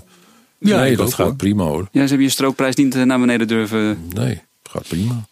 [0.58, 1.36] Ja, nee, dat ook, gaat hoor.
[1.36, 1.88] prima hoor.
[1.92, 3.98] Ja, ze hebben je strookprijs niet eh, naar beneden durven.
[4.14, 4.28] Nee,
[4.62, 5.24] het gaat prima.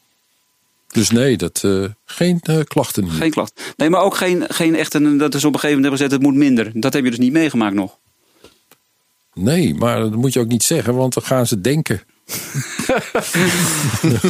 [0.93, 3.11] Dus nee, dat, uh, geen uh, klachten.
[3.11, 3.75] Geen klacht.
[3.77, 6.23] Nee, maar ook geen, geen echte, dat is op een gegeven moment hebben gezet, het
[6.23, 6.71] moet minder.
[6.75, 7.97] Dat heb je dus niet meegemaakt nog.
[9.35, 12.03] Nee, maar dat moet je ook niet zeggen, want dan gaan ze denken.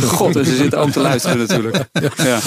[0.06, 1.76] God, en ze zitten ook te luisteren natuurlijk.
[2.16, 2.38] Ja.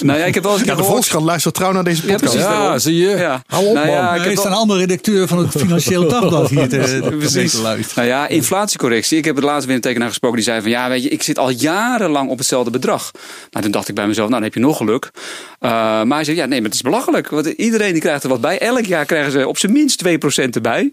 [0.00, 2.12] Nou ja, ik heb wel eens een Ja, de Volkskrant luistert trouw naar deze Ja,
[2.12, 2.32] podcast.
[2.34, 2.48] precies.
[2.50, 3.08] Ja, zie je.
[3.08, 3.42] Ja.
[3.46, 4.14] Hou op Nou ja, man.
[4.14, 7.50] ik Er heb is wel- een andere redacteur van het Financieel Dagblad hier te, Precies.
[7.52, 8.06] te luisteren.
[8.06, 9.18] Nou ja, inflatiecorrectie.
[9.18, 11.22] Ik heb het laatst weer een tekenaar gesproken die zei van ja, weet je, ik
[11.22, 13.10] zit al jarenlang op hetzelfde bedrag.
[13.50, 15.10] Maar toen dacht ik bij mezelf, nou dan heb je nog geluk.
[15.14, 15.70] Uh,
[16.02, 17.28] maar hij zei ja, nee, maar het is belachelijk.
[17.28, 18.58] Want iedereen die krijgt er wat bij.
[18.58, 20.92] Elk jaar krijgen ze op zijn minst 2% erbij.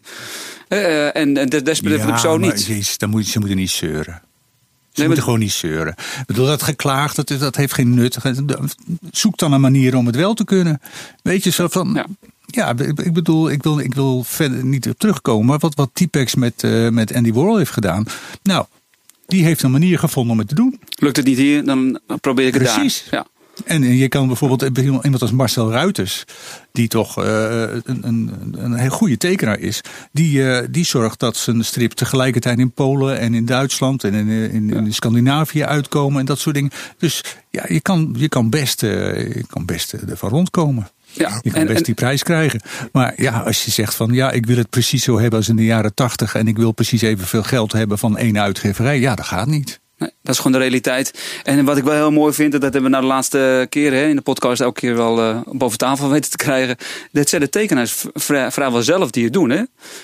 [0.69, 2.65] Uh, en en des desbetreffende Ja, maar niet.
[2.65, 4.21] Jezus, dan moet, ze moeten niet zeuren.
[4.91, 5.93] Ze Nee, moeten gewoon niet zeuren.
[6.19, 8.17] Ik bedoel, dat geklaagd, dat, dat heeft geen nut.
[9.11, 10.81] Zoek dan een manier om het wel te kunnen.
[11.21, 11.91] Weet je, zo van...
[11.93, 12.05] Ja.
[12.51, 15.45] Ja, ik bedoel, ik wil, ik wil verder niet op terugkomen.
[15.45, 18.05] Maar wat, wat T-Pex met, uh, met Andy Warhol heeft gedaan.
[18.43, 18.65] Nou,
[19.27, 20.79] die heeft een manier gevonden om het te doen.
[20.89, 23.07] Lukt het niet hier, dan probeer ik het Precies.
[23.09, 23.19] daar.
[23.19, 23.27] Ja.
[23.65, 26.23] En je kan bijvoorbeeld iemand als Marcel Ruiters,
[26.71, 27.25] die toch uh,
[27.83, 29.81] een, een, een heel goede tekenaar is,
[30.11, 34.29] die, uh, die zorgt dat zijn strip tegelijkertijd in Polen en in Duitsland en in,
[34.29, 36.71] in, in Scandinavië uitkomen en dat soort dingen.
[36.97, 40.89] Dus ja, je kan, je kan best, uh, je kan best ervan rondkomen.
[41.11, 42.61] Ja, je kan en- best die prijs krijgen.
[42.91, 45.55] Maar ja, als je zegt van ja, ik wil het precies zo hebben als in
[45.55, 49.25] de jaren tachtig en ik wil precies evenveel geld hebben van één uitgeverij, ja, dat
[49.25, 49.79] gaat niet.
[49.99, 51.13] Nee, dat is gewoon de realiteit.
[51.43, 53.99] En wat ik wel heel mooi vind, en dat hebben we na de laatste keren
[53.99, 56.75] hè, in de podcast elke keer wel eh, boven tafel weten te krijgen.
[57.11, 59.49] Dat zijn de tekenaars vrij- vrijwel zelf die het doen.
[59.49, 59.61] Hè?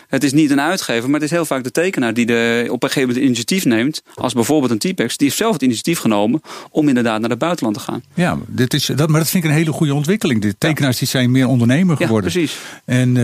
[0.08, 2.84] Het is niet een uitgever, maar het is heel vaak de tekenaar die de, op
[2.84, 4.02] een gegeven moment het initiatief neemt.
[4.16, 7.78] Als bijvoorbeeld een T-Pex, die heeft zelf het initiatief genomen om inderdaad naar het buitenland
[7.78, 8.04] te gaan.
[8.14, 10.41] Ja, dit is, dat, maar dat vind ik een hele goede ontwikkeling.
[10.41, 12.32] De tekenaars die zijn meer ondernemer Ja, geworden.
[12.32, 12.58] precies.
[12.86, 13.18] En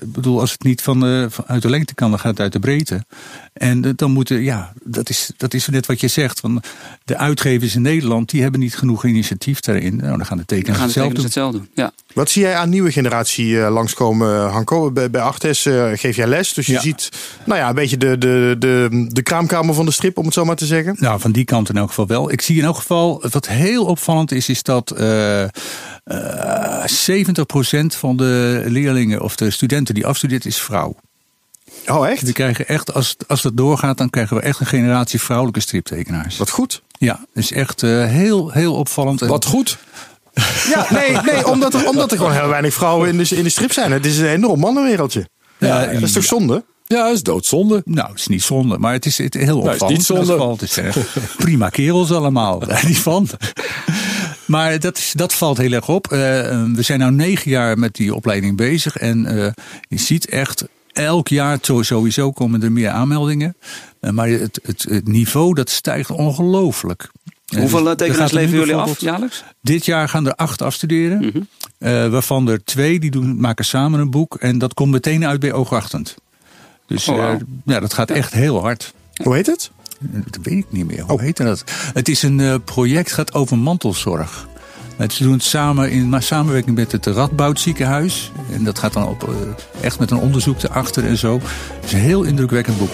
[0.00, 1.04] ik bedoel, als het niet van,
[1.46, 3.04] uit de lengte kan, dan gaat het uit de breedte.
[3.52, 6.40] En dan moeten, ja, dat is, dat is net wat je zegt.
[6.40, 6.62] Van
[7.04, 9.96] de uitgevers in Nederland, die hebben niet genoeg initiatief daarin.
[9.96, 11.44] Nou, dan gaan de tekenaars gaan de het zelf tekenaars doen.
[11.44, 11.84] het zelf doen.
[11.84, 11.92] Ja.
[12.14, 14.90] Wat zie jij aan nieuwe generatie eh, langskomen, Hanko?
[14.92, 16.80] Bij, bij Artes eh, geef jij les, dus je Ja.
[16.80, 17.08] ziet
[17.44, 20.44] nou ja, een beetje de, de, de, de kraamkamer van de strip, om het zo
[20.44, 20.96] maar te zeggen.
[20.98, 22.32] Nou, van die kant in elk geval wel.
[22.32, 28.16] Ik zie in elk geval, wat heel opvallend is, is dat eh eh 70% van
[28.16, 30.96] de leerlingen of de studenten die afstudeert is vrouw.
[31.88, 32.22] Oh, echt?
[32.22, 36.36] We krijgen echt, als, als dat doorgaat, dan krijgen we echt een generatie vrouwelijke striptekenaars.
[36.36, 36.82] Wat goed.
[36.98, 39.22] Ja, dus echt eh, heel, heel opvallend.
[39.22, 39.78] En- Wat goed.
[40.68, 43.48] Ja, nee, nee omdat, er, omdat er gewoon heel weinig vrouwen in de, in de
[43.48, 43.92] strip zijn.
[43.92, 45.28] Het is een enorm mannenwereldje.
[45.58, 46.64] Ja, dat is toch zonde?
[46.86, 47.82] Ja, dat is doodzonde.
[47.84, 49.88] Nou, het is niet zonde, maar het is het, heel is opvallend.
[49.96, 50.22] niet zonde.
[50.22, 50.52] in elk geval.
[50.52, 53.28] Het is eh, prima kerels allemaal, daar niet van.
[54.46, 56.12] Maar dat, is, dat valt heel erg op.
[56.12, 56.18] Eh,
[56.74, 58.96] we zijn nu negen jaar met die opleiding bezig.
[58.96, 59.52] En eh,
[59.88, 60.64] je ziet echt,
[60.94, 63.56] elk jaar zo- sowieso komen er meer aanmeldingen.
[64.00, 67.10] Eh, maar het, het, het niveau dat stijgt ongelooflijk.
[67.46, 69.44] Eh, Hoeveel dus eh, tekenaars er leveren jullie af jaarlijks?
[69.60, 71.48] Dit jaar gaan er acht afstuderen.
[71.78, 74.34] Eh, waarvan er twee die doen, maken samen een boek.
[74.34, 76.14] En dat komt meteen uit bij Oogachtend.
[76.86, 77.34] Dus Oh, eh,
[77.64, 78.94] ja, dat gaat echt heel hard.
[79.22, 79.70] Hoe heet het?
[79.98, 81.00] Dat weet ik niet meer.
[81.00, 81.20] Hoe Oh.
[81.20, 81.64] heet dat?
[81.94, 84.48] Het is een eh, project gaat over mantelzorg.
[84.98, 88.32] Ze doen het samen in samenwerking met het Radboud ziekenhuis.
[88.52, 89.34] En dat gaat dan op, eh,
[89.80, 91.40] echt met een onderzoek erachter en zo.
[91.74, 92.90] Het is een heel indrukwekkend boek.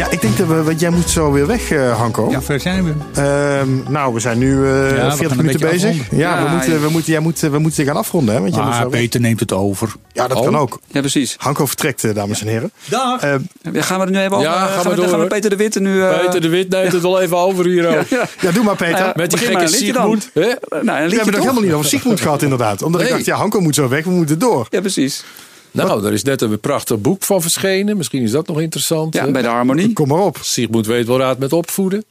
[0.00, 2.24] Ja, ik denk dat we, want jij moet zo weer weg, eh, Hanko.
[2.24, 2.92] Hoe ver zijn we?
[3.20, 5.96] Ehm, nou, we zijn nu eh, we 40 gaan een minuten bezig.
[5.96, 6.78] Ja, we, Ja, moeten, ja.
[6.78, 8.40] we, moeten, jij moet, we moeten gaan afronden, hè?
[8.40, 8.88] Want jij Ah.
[8.88, 9.92] Peter neemt het over.
[10.12, 10.44] Ja, dat Oh.
[10.44, 10.78] kan ook.
[10.86, 11.34] Ja, precies.
[11.38, 12.70] Hanko vertrekt, eh, dames en heren.
[12.88, 13.20] Dag.
[13.22, 13.40] Ehm,
[13.72, 14.48] Ja, gaan we het nu even over?
[14.48, 15.26] Ja, eh, gaan gaan, we door, gaan we.
[15.26, 16.02] Peter de Witte nu...
[16.02, 17.98] eh, Peter de Wit neemt het wel even over hier.
[17.98, 18.06] ook.
[18.40, 18.98] ja, doe maar, Peter.
[18.98, 19.66] Ja, Met die gekke.
[19.68, 20.30] Sigmund.
[20.34, 20.40] hè?
[20.40, 22.82] Nou, we hebben het helemaal niet over Sigmund gehad, inderdaad.
[22.82, 24.66] Omdat ik dacht, ja, Hanko moet zo weg, we moeten door.
[24.70, 25.24] Ja, precies.
[25.70, 27.96] Nou, er is net een prachtig boek van verschenen.
[27.96, 29.14] Misschien is dat nog interessant.
[29.14, 29.92] Ja, bij de harmonie.
[29.92, 30.38] Kom maar op.
[30.40, 32.04] Sigmund weet wel raad met opvoeden.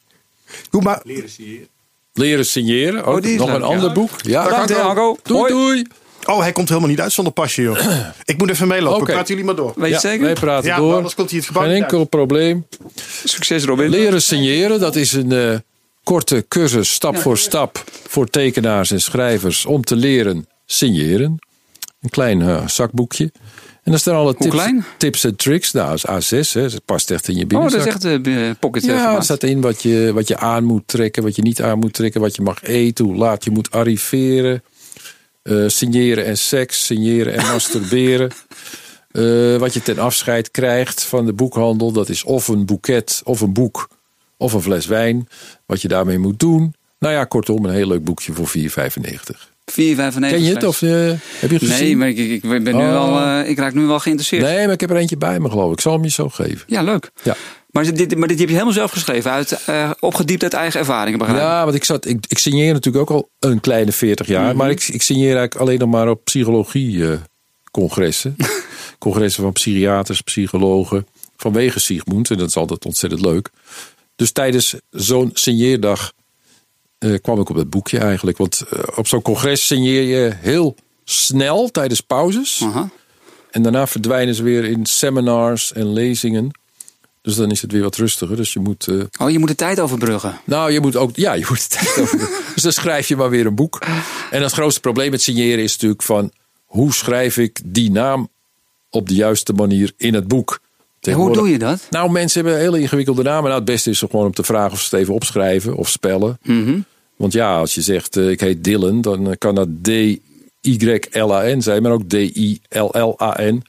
[0.69, 1.01] Doe maar.
[2.13, 3.03] Leren signeren.
[3.05, 3.93] Ook Oh, die is nog leuk, een ander ja.
[3.93, 4.09] boek.
[4.21, 5.17] Ja, Bedankt, hè, Hanko.
[5.23, 5.51] Doei, Hoi.
[5.53, 5.85] doei.
[6.25, 7.77] Oh, hij komt helemaal niet uit zonder pasje, joh.
[8.25, 9.01] Ik moet even meelopen.
[9.01, 9.11] Oké.
[9.11, 9.73] Praten jullie maar door.
[9.75, 10.23] Weet je Ja, zeker?
[10.25, 10.95] wij praten Ja, door.
[10.95, 12.67] anders komt hij het gebouw Geen enkel probleem.
[13.23, 13.89] Succes, Robin.
[13.89, 15.55] Leren signeren, dat is een eh,
[16.03, 21.39] korte cursus, stap voor stap, voor tekenaars en schrijvers om te leren signeren.
[22.01, 23.31] Een klein eh, zakboekje.
[23.83, 24.63] En daar staan alle tips,
[24.97, 25.71] tips en tricks.
[25.71, 26.69] Nou, dat is A6, hè.
[26.69, 27.79] dat past echt in je Oh, binnenzak.
[27.85, 30.83] dat is echt eh, pocket Ja, er staat in wat je, wat je aan moet
[30.87, 33.71] trekken, wat je niet aan moet trekken, wat je mag eten, hoe laat je moet
[33.71, 34.63] arriveren.
[35.41, 38.31] eh, signeren en seks, signeren en masturberen.
[39.59, 43.53] Wat je ten afscheid krijgt van de boekhandel, dat is of een boeket, of een
[43.53, 43.89] boek,
[44.37, 45.27] of een fles wijn.
[45.65, 46.73] Wat je daarmee moet doen.
[46.99, 49.49] Nou ja, kortom, een heel leuk boekje voor 4,95.
[49.71, 49.75] 4,95.
[49.75, 51.85] Ken je het of eh, heb je het gezien?
[51.85, 52.99] Nee, maar ik, ik, ben nu Oh.
[52.99, 54.43] al, eh, ik raak nu wel geïnteresseerd.
[54.43, 55.73] Nee, maar ik heb er eentje bij me, geloof ik.
[55.73, 56.63] Ik zal hem je zo geven.
[56.67, 57.11] Ja, leuk.
[57.23, 57.35] Ja.
[57.71, 61.19] Maar dit, maar dit heb je helemaal zelf geschreven, uit, eh, opgediept uit eigen ervaringen,
[61.19, 61.39] begrijp?
[61.39, 64.47] Ja, want ik, zat, ik, ik signeer natuurlijk ook al een kleine 40 jaar.
[64.47, 64.57] Mhm.
[64.57, 68.35] Maar ik, ik signeer eigenlijk alleen nog maar op psychologie-congressen.
[68.99, 71.07] congressen van psychiaters, psychologen.
[71.37, 72.31] Vanwege Sigmund.
[72.31, 73.49] En dat is altijd ontzettend leuk.
[74.15, 76.11] Dus tijdens zo'n signeerdag
[77.21, 78.37] kwam ik op dat boekje eigenlijk.
[78.37, 82.63] Want eh, op zo'n congres signeer je heel snel tijdens pauzes.
[83.51, 86.51] En daarna verdwijnen ze weer in seminars en lezingen.
[87.21, 88.35] Dus dan is het weer wat rustiger.
[88.35, 88.87] Dus je moet...
[88.87, 90.39] eh, Oh, je moet de tijd overbruggen.
[90.45, 92.17] nou, je moet ook, ja, je moet het tijd over.
[92.53, 93.79] dus dan schrijf je maar weer een boek.
[94.31, 96.31] En het grootste probleem met signeren is natuurlijk van
[96.65, 98.29] hoe schrijf ik die naam
[98.89, 100.59] op de juiste manier in het boek.
[101.01, 101.87] Hoe doe je dat?
[101.89, 103.43] Nou, mensen hebben hele ingewikkelde namen.
[103.43, 106.37] Nou, het beste is gewoon om te vragen of ze het even opschrijven of spellen.
[106.43, 106.79] Mhm.
[107.15, 109.67] Want ja, als je zegt eh, ik heet Dylan, dan eh, kan dat
[110.61, 113.63] D-Y-L-A-N zijn, maar ook D-I-L-L-A-N.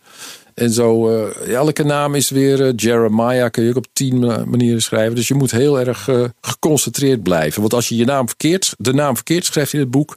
[0.54, 4.82] En zo, eh, elke naam is weer Jeremiah, kun je ook op tien ma- manieren
[4.82, 5.14] schrijven.
[5.14, 6.08] Dus je moet heel erg
[6.40, 7.60] geconcentreerd blijven.
[7.60, 10.14] Want als je je naam verkeerd, de naam verkeerd schrijft in het boek,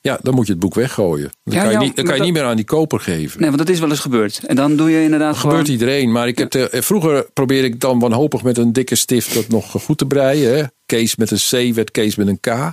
[0.00, 1.30] ja, dan moet je het boek weggooien.
[1.44, 3.40] Dan Ja, kan je, niet, dan kan je dat- niet meer aan die koper geven.
[3.40, 4.40] Nee, want dat is wel eens gebeurd.
[4.46, 5.80] En dan doe je inderdaad Dat gebeurt gewoon...
[5.80, 6.12] iedereen.
[6.12, 9.48] Maar ik heb de- eh, vroeger probeerde ik dan wanhopig met een dikke stift dat
[9.48, 10.56] nog goed te breien.
[10.56, 10.64] Hè.
[10.86, 12.72] Kees met een C werd Kees met een K.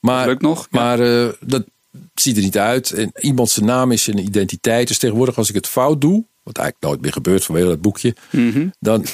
[0.00, 0.80] Maar, Lukt nog, ja.
[0.80, 1.64] Maar eh, dat
[2.14, 2.90] ziet er niet uit.
[2.92, 4.88] En iemand zijn naam is zijn identiteit.
[4.88, 8.14] Dus tegenwoordig als ik het fout doe, wat eigenlijk nooit meer gebeurt vanwege dat boekje.
[8.30, 8.66] Mhm.
[8.80, 9.04] Dan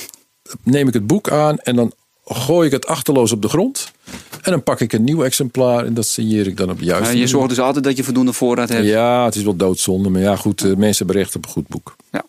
[0.62, 1.93] neem ik het boek aan en dan
[2.29, 3.93] gooi ik het achterloos op de grond.
[4.43, 7.05] En dan pak ik een nieuw exemplaar en dat signeer ik dan op de juiste
[7.05, 7.29] Ja, je manier.
[7.29, 8.87] zorgt dus altijd dat je voldoende voorraad hebt.
[8.87, 10.09] Ja, het is wel doodzonde.
[10.09, 11.97] Maar ja, goed, eh, mensen hebben recht op een goed boek.
[12.12, 12.24] Ja.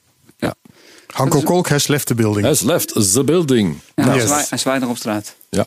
[1.09, 2.45] Hanko Kolk has left the building.
[2.45, 3.77] Has left the building.
[3.95, 4.23] Ja, hij, Yes.
[4.23, 5.35] zwaait, hij zwaait nog op straat.
[5.49, 5.65] Ja.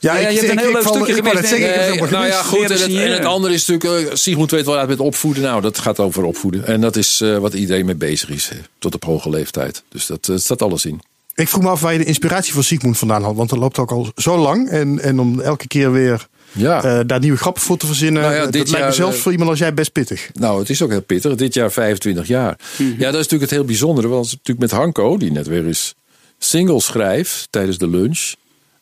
[0.00, 2.56] Ja, Ja, ja, je hebt een heel leuk stukje gemist, zeggen, nou ja, goed.
[2.56, 3.12] En het, en signeren.
[3.16, 5.42] het andere is natuurlijk, eh, Sigmund weet wel uit met opvoeden.
[5.42, 6.66] Nou, dat gaat over opvoeden.
[6.66, 9.82] En dat is eh, wat iedereen mee bezig is, tot op hoge leeftijd.
[9.88, 11.00] Dus dat staat alles in.
[11.34, 13.34] Ik vroeg me af waar je de inspiratie voor Sigmund vandaan had.
[13.36, 14.68] Want dat loopt ook al zo lang.
[14.68, 16.82] En, en om elke keer weer Ja.
[16.84, 18.22] eh, daar nieuwe grappen voor te verzinnen.
[18.22, 20.30] Nou ja, dit dat lijkt me zelfs eh, voor iemand als jij best pittig.
[20.34, 21.34] Nou, het is ook heel pittig.
[21.34, 22.58] Dit jaar 25 jaar.
[22.78, 24.08] Ja, dat is natuurlijk het heel bijzondere.
[24.08, 25.94] Want natuurlijk met Hanko, die net weer eens
[26.38, 28.32] single schrijft tijdens de lunch.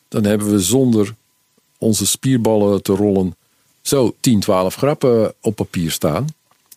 [0.09, 1.15] Dan hebben we zonder
[1.79, 3.35] onze spierballen te rollen
[3.83, 6.27] zo 10, 12 grappen op papier staan.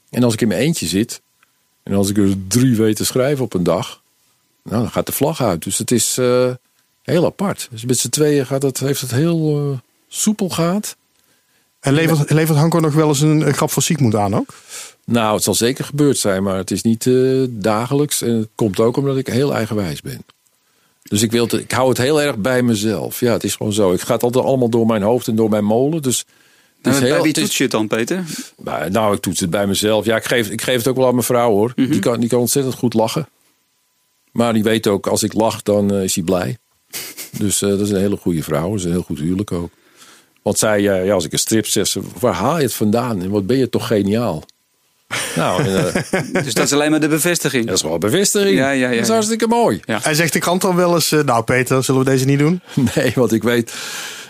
[0.10, 1.22] En als ik in mijn eentje zit.
[1.84, 4.02] En als ik er drie weet te schrijven op een dag.
[4.64, 5.64] Nou, dan gaat de vlag uit.
[5.64, 6.50] Dus het is eh,
[7.02, 7.68] heel apart.
[7.72, 10.96] Dus met z'n tweeën gaat het, heeft het heel eh, soepel gaat.
[11.80, 14.54] En levert, levert Hanko nog wel eens een, een grap voor Sigmund aan ook?
[15.06, 18.22] Nou, het zal zeker gebeurd zijn, maar het is niet eh, dagelijks.
[18.22, 20.26] En het komt ook omdat ik heel eigenwijs ben.
[21.04, 23.20] Dus ik, wil het, ik hou het heel erg bij mezelf.
[23.20, 23.94] Ja, het is gewoon zo.
[23.94, 26.02] Ik ga het altijd allemaal door mijn hoofd en door mijn molen.
[26.02, 26.28] Dus het
[26.82, 28.24] Nou, is bij heel, wie toets je het dan, Peter?
[28.58, 30.06] nou, nou, ik toets het bij mezelf.
[30.06, 31.74] Ja, ik geef, ik geef het ook wel aan mijn vrouw hoor.
[31.76, 31.92] Mhm.
[31.92, 33.28] die, kan, die kan ontzettend goed lachen.
[34.34, 36.58] Maar die weet ook, als ik lach, dan eh, is hij blij.
[37.38, 38.70] Dus eh, dat is een hele goede vrouw.
[38.70, 39.70] Dat is een heel goed huwelijk ook.
[40.42, 43.22] Want zij, eh, ja, als ik een strip zeg, ze, waar haal je het vandaan?
[43.22, 44.44] En wat ben je toch geniaal?
[45.36, 47.66] Nou, en, Dus dat is alleen maar de bevestiging.
[47.66, 48.58] dat is wel een bevestiging.
[48.58, 49.80] Ja, ja, ja, dat is hartstikke mooi.
[49.86, 50.00] Ja.
[50.02, 52.62] Hij zegt de krant dan wel eens, nou Peter, zullen we deze niet doen?
[52.96, 53.74] Nee, want ik weet,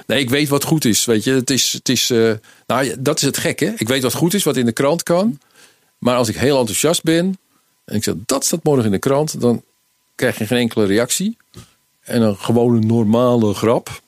[0.08, 1.06] nee, ik weet wat goed is.
[1.06, 2.32] Weet je, het is, het is eh,
[2.68, 3.74] nou, dat is het gekke.
[3.78, 5.40] Ik weet wat goed is, wat in de krant kan.
[5.98, 7.38] Maar als ik heel enthousiast ben
[7.86, 9.64] en ik zeg dat staat morgen in de krant, dan
[10.24, 11.38] krijg je geen enkele reactie.
[12.02, 14.02] En een gewone normale grap.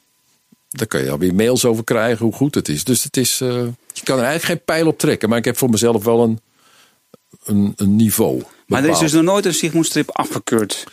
[0.70, 2.84] Daar kan je alweer mails over krijgen hoe goed het is.
[2.84, 3.50] Dus het is, eh,
[3.94, 5.30] je kan er eigenlijk geen pijl op trekken.
[5.30, 6.40] Maar ik heb voor mezelf wel een,
[7.46, 8.44] een, een niveau.
[8.68, 10.84] Maar er is dus nog nooit een Sigmund strip afgekeurd.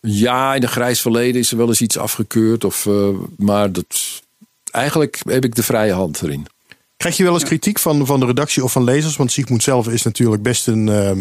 [0.00, 2.64] Ja, in een grijs verleden is er wel eens iets afgekeurd.
[2.64, 4.22] Of, eh, maar dat,
[4.70, 6.46] eigenlijk heb ik de vrije hand erin.
[7.00, 9.16] Krijg je wel eens kritiek van, van de redactie of van lezers?
[9.16, 10.88] Want Sigmund zelf is natuurlijk best een.
[10.88, 11.18] ehm,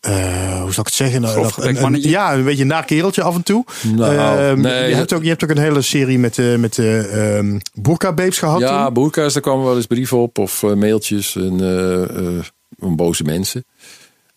[0.00, 1.20] eh, hoe zou ik het zeggen?
[1.20, 3.64] Nou, een- een- ja, een beetje een naar kereltje af en toe.
[3.96, 6.56] Nou, Ehm, nee, je, hebt dat- ook, je hebt ook een hele serie met, de
[6.58, 8.60] met de ehm Burka Babes gehad.
[8.60, 8.94] ja, toen.
[8.94, 10.38] boerka's, daar kwamen wel eens brieven op.
[10.38, 12.02] Of eh, mailtjes en, eh,
[12.36, 12.44] eh,
[12.78, 13.64] van boze mensen.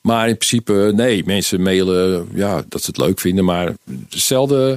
[0.01, 3.45] Maar in principe, nee, mensen mailen ja, dat ze het leuk vinden.
[3.45, 3.74] Maar
[4.09, 4.69] zelden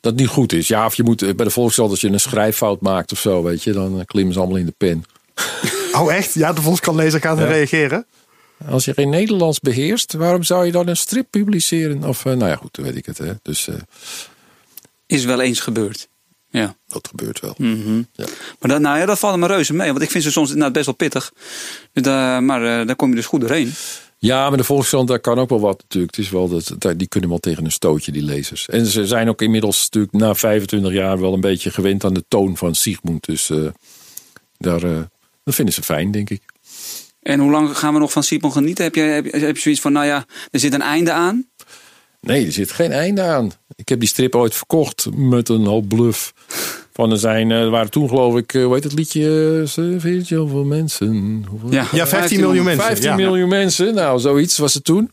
[0.00, 0.68] dat het niet goed is.
[0.68, 3.42] Ja, of je moet eh, bij de Volkskrant als je een schrijffout maakt of zo,
[3.42, 3.72] weet je.
[3.72, 5.04] Dan eh, klimmen ze allemaal in de pen.
[6.00, 6.34] Oh, echt?
[6.34, 7.52] Ja, de Volkskrant-lezer gaat er Ja.
[7.52, 8.06] reageren.
[8.70, 12.04] Als je geen Nederlands beheerst, waarom zou je dan een strip publiceren?
[12.04, 13.18] Of, eh, nou ja, goed, dan weet ik het.
[13.18, 13.32] Hè.
[13.42, 13.74] Dus eh,
[15.06, 16.08] Is wel eens gebeurd.
[16.50, 16.76] Ja.
[16.86, 17.54] dat gebeurt wel.
[17.58, 17.96] Mhm.
[18.12, 18.24] Ja.
[18.58, 19.90] Maar dat, nou ja, dat valt me reuze mee.
[19.90, 21.32] Want ik vind ze soms inderdaad best wel pittig.
[21.92, 23.72] Dus daar- maar eh, daar kom je dus goed doorheen.
[24.18, 26.16] Ja, maar de Volkskrant, daar kan ook wel wat natuurlijk.
[26.16, 28.68] Het is wel dat, die kunnen wel tegen een stootje, die lezers.
[28.68, 32.24] En ze zijn ook inmiddels natuurlijk na 25 jaar wel een beetje gewend aan de
[32.28, 33.24] toon van Sigmund.
[33.24, 33.58] Dus eh,
[34.56, 35.00] daar, eh,
[35.48, 36.42] dat vinden ze fijn, denk ik.
[37.22, 38.84] En hoe lang gaan we nog van Simon genieten?
[38.84, 41.46] Heb je, heb, je, heb je zoiets van, nou ja, er zit een einde aan?
[42.20, 43.52] Nee, er zit geen einde aan.
[43.76, 46.32] Ik heb die strip ooit verkocht met een hoop bluff.
[46.92, 49.58] Van er zijn, eh, er waren toen geloof ik, eh, hoe heet het liedje?
[49.62, 51.44] Eh, Ze weet je hoeveel mensen?
[51.48, 51.72] Hoeveel?
[51.72, 52.84] Ja, Ja, 15 miljoen mensen.
[52.84, 53.16] 15 ja.
[53.16, 53.94] miljoen mensen.
[53.94, 55.10] Nou, zoiets was het toen.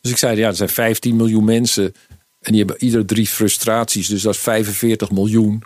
[0.00, 1.94] Dus ik zei, ja, er zijn 15 miljoen mensen.
[2.42, 4.08] En die hebben ieder drie frustraties.
[4.08, 5.60] Dus dat is 45 miljoen.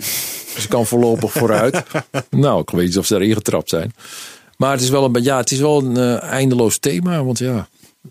[0.54, 1.82] Dus ik kan voorlopig vooruit.
[2.30, 3.92] Nou, ik weet niet of ze erin getrapt zijn.
[4.56, 7.24] Maar het is wel een, ja, het is wel een eh, eindeloos thema.
[7.24, 7.68] Want ja,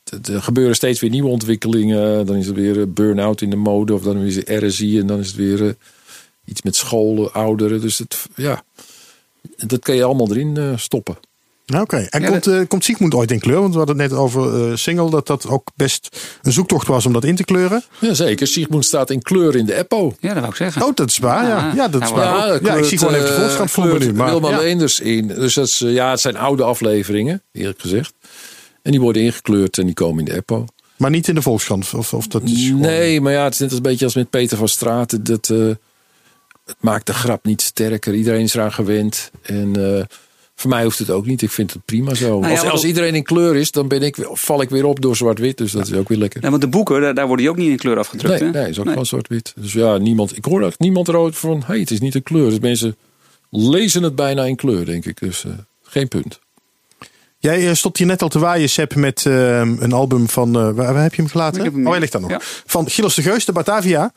[0.09, 2.25] het- er gebeuren steeds weer nieuwe ontwikkelingen.
[2.25, 3.93] Dan is er weer eh, burn-out in de mode.
[3.93, 4.99] Of dan is er RSI.
[4.99, 5.73] En dan is het weer eh,
[6.45, 7.81] iets met scholen, ouderen.
[7.81, 8.63] Dus het, ja,
[9.57, 11.17] dat kan je allemaal erin stoppen.
[11.79, 11.97] Oké.
[11.97, 13.59] En Ja, komt, eh, komt Sigmund ooit in kleur?
[13.59, 15.09] Want we hadden het net over eh, single.
[15.09, 17.83] Dat dat ook best een zoektocht was om dat in te kleuren.
[17.99, 20.15] Jazeker, Sigmund staat in kleur in de Eppo.
[20.19, 20.81] Ja, dat wou ik zeggen.
[20.83, 21.47] Oh, dat is waar.
[21.47, 22.63] Ja, ja dat is Ja, waar.
[22.63, 24.13] Ja, ik zie gewoon even de Volkskrant voor me nu.
[24.13, 24.57] Maar, Wilma ja.
[24.57, 25.27] Leenders in.
[25.27, 28.13] Dus dat is, eh, ja, het zijn oude afleveringen, eerlijk gezegd.
[28.81, 30.65] En die worden ingekleurd en die komen in de Eppo.
[30.97, 31.93] maar niet in de Volkskrant.
[31.93, 34.15] Of, of dat is gewoon- Nee, maar ja, het is net als een beetje als
[34.15, 35.23] met Peter van Straten.
[35.23, 35.57] Dat, eh,
[36.65, 38.13] het maakt de grap niet sterker.
[38.13, 39.31] Iedereen is eraan gewend.
[39.41, 40.03] En eh,
[40.55, 41.41] voor mij hoeft het ook niet.
[41.41, 42.39] Ik vind het prima zo.
[42.39, 44.85] Nou ja, als, als dat- iedereen in kleur is, dan ben ik, val ik weer
[44.85, 45.57] op door zwart-wit.
[45.57, 46.43] Dus dat is ook weer lekker.
[46.43, 48.39] Ja, want de boeken, daar, daar worden die ook niet in kleur afgedrukt.
[48.41, 48.59] Nee, hè?
[48.59, 49.53] nee, is ook gewoon zwart-wit.
[49.59, 52.49] Dus ja, niemand, ik hoor ook niemand erover van, hey, het is niet een kleur.
[52.49, 52.95] Dus mensen
[53.49, 55.19] lezen het bijna in kleur, denk ik.
[55.19, 55.51] Dus eh,
[55.83, 56.39] geen punt.
[57.45, 60.55] Jij eh, stopt hier net al te waaien, Sepp, met eh, een album van...
[60.55, 61.57] eh, waar, waar heb je hem gelaten?
[61.57, 62.29] Ik heb hem oh, hij ligt daar nog.
[62.29, 62.39] Ja.
[62.65, 64.11] Van Gilles de Geus, de Batavia.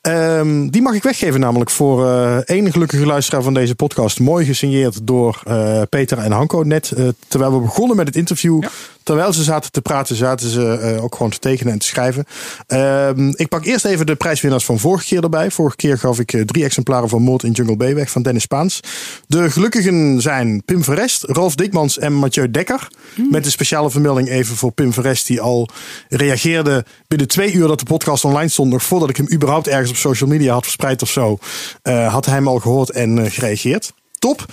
[0.00, 4.20] Ehm, die mag ik weggeven namelijk voor eh één gelukkige luisteraar van deze podcast.
[4.20, 5.42] Mooi gesigneerd door
[5.88, 6.62] Peter en Hanko.
[6.62, 6.92] Net
[7.28, 8.62] terwijl we begonnen met het interview.
[8.62, 8.68] Ja.
[9.04, 12.24] Terwijl ze zaten te praten, zaten ze eh, ook gewoon te tekenen en te schrijven.
[12.66, 15.50] Ehm, ik pak eerst even de prijswinnaars van vorige keer erbij.
[15.50, 18.42] Vorige keer gaf ik eh, drie exemplaren van Moord in Jungle Bay weg van Dennis
[18.42, 18.80] Spaans.
[19.26, 22.88] De gelukkigen zijn Pim Verest, Rolf Dikmans en Mathieu Dekker.
[23.30, 25.68] Met een speciale vermelding even voor Pim Verest, die al
[26.08, 28.70] reageerde binnen twee uur dat de podcast online stond.
[28.72, 31.38] Nog voordat ik hem überhaupt ergens op social media had verspreid of zo.
[31.82, 33.92] eh, had hij hem al gehoord en gereageerd.
[34.24, 34.44] Top.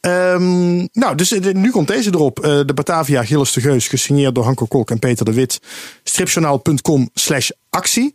[0.00, 2.40] Ehm, nou, dus eh, nu komt deze erop.
[2.40, 5.60] Eh, de Batavia Gilles de Geus, gesigneerd door Hanko Kolk en Peter de Wit.
[6.04, 8.14] Stripjournaal.com slash actie.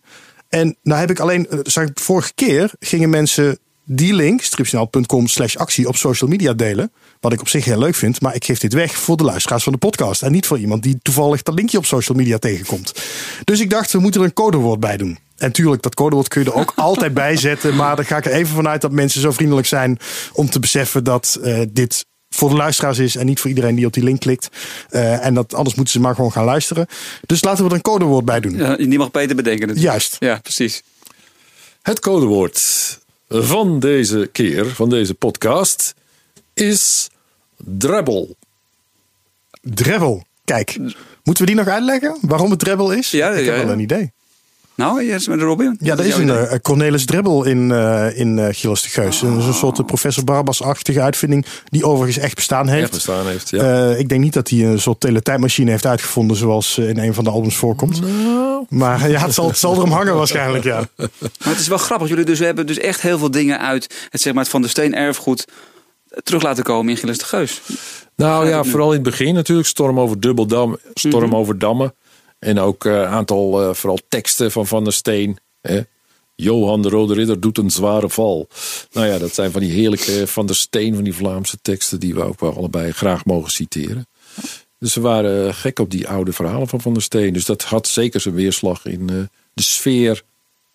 [0.49, 5.28] En nou heb ik alleen, eh, zag ik vorige keer gingen mensen die link, stripjournaal.com
[5.28, 6.91] slash actie, op social media delen.
[7.20, 8.22] Wat ik op zich heel leuk vind.
[8.22, 10.22] Maar ik geef dit weg voor de luisteraars van de podcast.
[10.22, 12.93] En niet voor iemand die toevallig dat linkje op social media tegenkomt.
[13.43, 15.18] Dus ik dacht, we moeten er een codewoord bij doen.
[15.44, 17.76] En tuurlijk, dat codewoord kun je er ook altijd bij zetten.
[17.76, 20.00] Maar dan ga ik er even vanuit dat mensen zo vriendelijk zijn
[20.34, 23.86] om te beseffen dat eh, dit voor de luisteraars is en niet voor iedereen die
[23.86, 24.50] op die link klikt.
[24.89, 26.88] Eh, en dat anders moeten ze maar gewoon gaan luisteren.
[27.26, 28.56] Dus laten we er een codewoord bij doen.
[28.56, 29.68] Ja, die mag Peter bedenken.
[29.68, 29.94] natuurlijk.
[29.94, 30.16] Juist.
[30.20, 30.84] Ja, precies.
[31.82, 32.62] Het codewoord
[33.28, 35.94] van deze keer, van deze podcast,
[36.54, 37.10] is
[37.58, 38.36] Drebbel.
[39.62, 40.26] Drebbel.
[40.46, 40.78] Kijk,
[41.24, 42.18] moeten we die nog uitleggen?
[42.22, 43.12] Waarom het Drebbel is?
[43.12, 43.64] Ja, ik heb ja.
[43.64, 44.12] wel een idee.
[44.76, 45.78] Nou, eerst met Robin.
[45.80, 49.20] Ja, er is een eh, Cornelis Drebbel in, eh in eh Gilles de Geus.
[49.20, 52.84] Dat is een soort eh, professor Barbas-achtige uitvinding die overigens echt bestaan heeft.
[52.84, 53.90] Echt bestaan heeft, ja.
[53.90, 57.24] Eh, ik denk niet dat hij een soort teletijdmachine heeft uitgevonden zoals in een van
[57.24, 58.02] de albums voorkomt.
[58.02, 58.66] Nou.
[58.70, 60.84] Maar ja, het zal, het zal erom hangen waarschijnlijk, ja.
[60.98, 61.10] Maar
[61.40, 62.08] het is wel grappig.
[62.08, 64.68] Jullie dus hebben dus echt heel veel dingen uit het, zeg maar, het Van de
[64.68, 65.46] Steen erfgoed
[66.24, 67.62] terug laten komen in Gilles de Geus.
[68.16, 69.68] Nou ja, vooral in het begin natuurlijk.
[69.68, 71.36] Storm over Dubbeldam, Storm Mhm.
[71.36, 71.94] over Dammen.
[72.44, 75.38] En ook een aantal, eh, vooral teksten van Van der Steen.
[75.62, 75.82] Hè?
[76.36, 78.48] Johan de Rode Ridder doet een zware val.
[78.91, 82.00] Nou ja, dat zijn van die heerlijke Van der Steen, van die Vlaamse teksten...
[82.00, 84.08] die we ook wel allebei graag mogen citeren.
[84.80, 87.34] Dus we waren gek op die oude verhalen van Van der Steen.
[87.34, 89.16] Dus dat had zeker zijn weerslag in eh,
[89.54, 90.24] de sfeer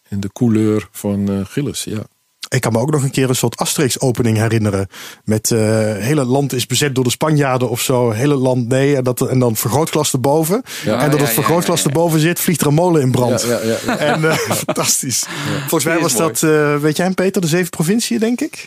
[0.08, 2.06] en de couleur van eh, Gilles, ja.
[2.48, 4.88] Ik kan me ook nog een keer een soort Asterix-opening herinneren.
[5.24, 5.58] Met uh,
[5.96, 8.10] hele land is bezet door de Spanjaarden of zo.
[8.10, 8.96] Hele land nee.
[8.96, 10.62] En, dat, en dan vergrootglas erboven.
[10.84, 11.00] Ja.
[11.00, 13.42] en dat het ja, vergrootglas ja, erboven zit, vliegt er een molen in brand.
[13.42, 13.98] Ja, ja, ja.
[13.98, 14.32] En uh,
[14.64, 15.26] fantastisch.
[15.58, 18.66] Volgens mij was dat, uh, weet jij hem Peter, de zeven provinciën denk ik?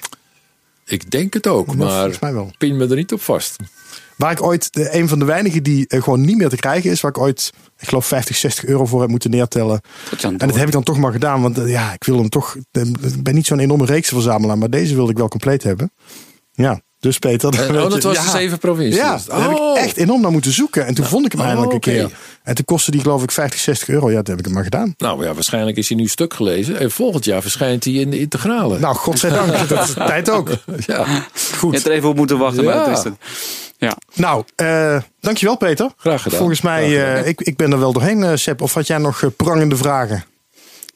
[0.85, 2.51] Ik denk het ook, maar volgens mij wel.
[2.57, 3.55] pin me er niet op vast.
[4.21, 6.91] Waar ik ooit, de, een van de weinigen die uh, gewoon niet meer te krijgen
[6.91, 7.01] is.
[7.01, 9.81] Waar ik ooit, ik geloof 50, 60 euro voor heb moeten neertellen.
[10.21, 11.41] En dat heb ik dan toch maar gedaan.
[11.41, 12.55] Want uh, ja, ik wil hem toch.
[12.55, 14.57] Ik ben niet zo'n enorme reeksverzamelaar.
[14.57, 15.91] Maar deze wilde ik wel compleet hebben.
[16.51, 17.53] Ja, dus Peter.
[17.53, 18.23] En, weet oh, dat je, was ja.
[18.23, 18.95] de zeven provincies.
[18.95, 19.77] Ja, daar heb Oh.
[19.77, 20.85] ik echt enorm naar moeten zoeken.
[20.85, 22.09] En toen vond ik hem Oh, eindelijk een keer.
[22.43, 24.09] En toen kostte die geloof ik 50, 60 euro.
[24.09, 24.93] Ja, dat heb ik hem maar gedaan.
[24.97, 26.79] Nou ja, waarschijnlijk is hij nu stuk gelezen.
[26.79, 28.79] En volgend jaar verschijnt hij in de integrale.
[28.79, 29.69] Nou, godzijdank.
[29.69, 30.49] dat is de tijd ook.
[30.85, 31.21] ja, Je
[31.57, 31.73] Goed.
[31.73, 32.75] hebt er even op moeten wachten, Ja.
[32.75, 33.13] maar dat is het.
[33.77, 33.97] Ja.
[34.13, 35.89] Nou, eh, dankjewel Peter.
[35.97, 36.37] Graag gedaan.
[36.37, 37.15] Volgens mij, gedaan.
[37.15, 38.61] eh, ik, ik ben er wel doorheen, eh, Sepp.
[38.61, 40.23] Of had jij nog eh, prangende vragen?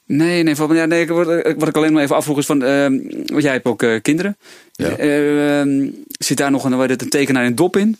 [0.06, 1.26] Nee, nee, van, ja, nee ik- wat,
[1.56, 2.92] wat ik alleen maar even afvroeg is van, ehm,
[3.26, 4.36] want jij hebt ook eh, kinderen.
[4.72, 4.88] Ja.
[4.96, 5.88] Eh, ehm,
[6.18, 7.96] zit daar nog een, een tekenaar in dop in?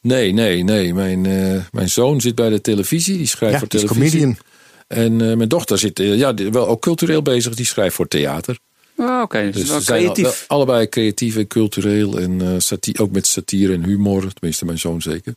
[0.00, 0.94] Nee, nee, nee.
[0.94, 3.16] Mijn, eh, mijn zoon zit bij de televisie.
[3.16, 4.20] Die schrijft Ja, voor die is televisie.
[4.20, 4.44] comedian.
[4.88, 7.54] En eh, mijn dochter zit ja, die- wel ook cultureel bezig.
[7.54, 8.58] Die schrijft voor theater.
[8.96, 10.46] Oh, Oké, dus, Dus wel ze zijn al- creatief.
[10.48, 12.18] wel allebei creatief en cultureel.
[12.18, 14.32] En eh, sati- ook met satire en humor.
[14.32, 15.34] Tenminste, mijn zoon zeker.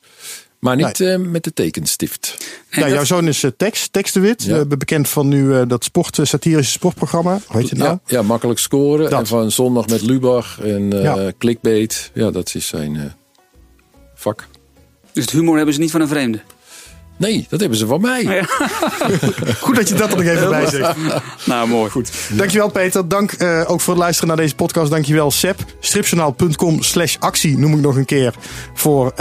[0.65, 2.35] Maar niet eh, met de tekenstift.
[2.69, 4.43] En Ja, dat- jouw zoon is eh, Tex, Tex de Wit.
[4.43, 4.57] Ja.
[4.59, 7.39] eh, bekend van nu eh, dat sport, satirische sportprogramma.
[7.47, 7.89] Hoe heet het nou?
[7.91, 9.09] Ja, ja, makkelijk scoren.
[9.09, 9.19] Dat.
[9.19, 11.31] En van zondag met Lubach en eh Ja.
[11.37, 12.11] clickbait.
[12.13, 13.03] Ja, dat is zijn eh,
[14.15, 14.47] vak.
[15.11, 16.39] Dus het humor hebben ze niet van een vreemde.
[17.17, 18.23] Nee, dat hebben ze van mij.
[18.23, 18.43] Ja.
[19.65, 20.95] Goed dat je dat er nog even bij zegt.
[21.45, 21.89] Nou, mooi.
[21.91, 22.11] Goed.
[22.33, 23.07] Dankjewel Peter.
[23.07, 24.91] Dank eh, ook voor het luisteren naar deze podcast.
[24.91, 25.59] Dankjewel Sep.
[25.79, 28.33] Stripjournaal.com slash actie noem ik nog een keer.
[28.73, 29.15] Voor eh,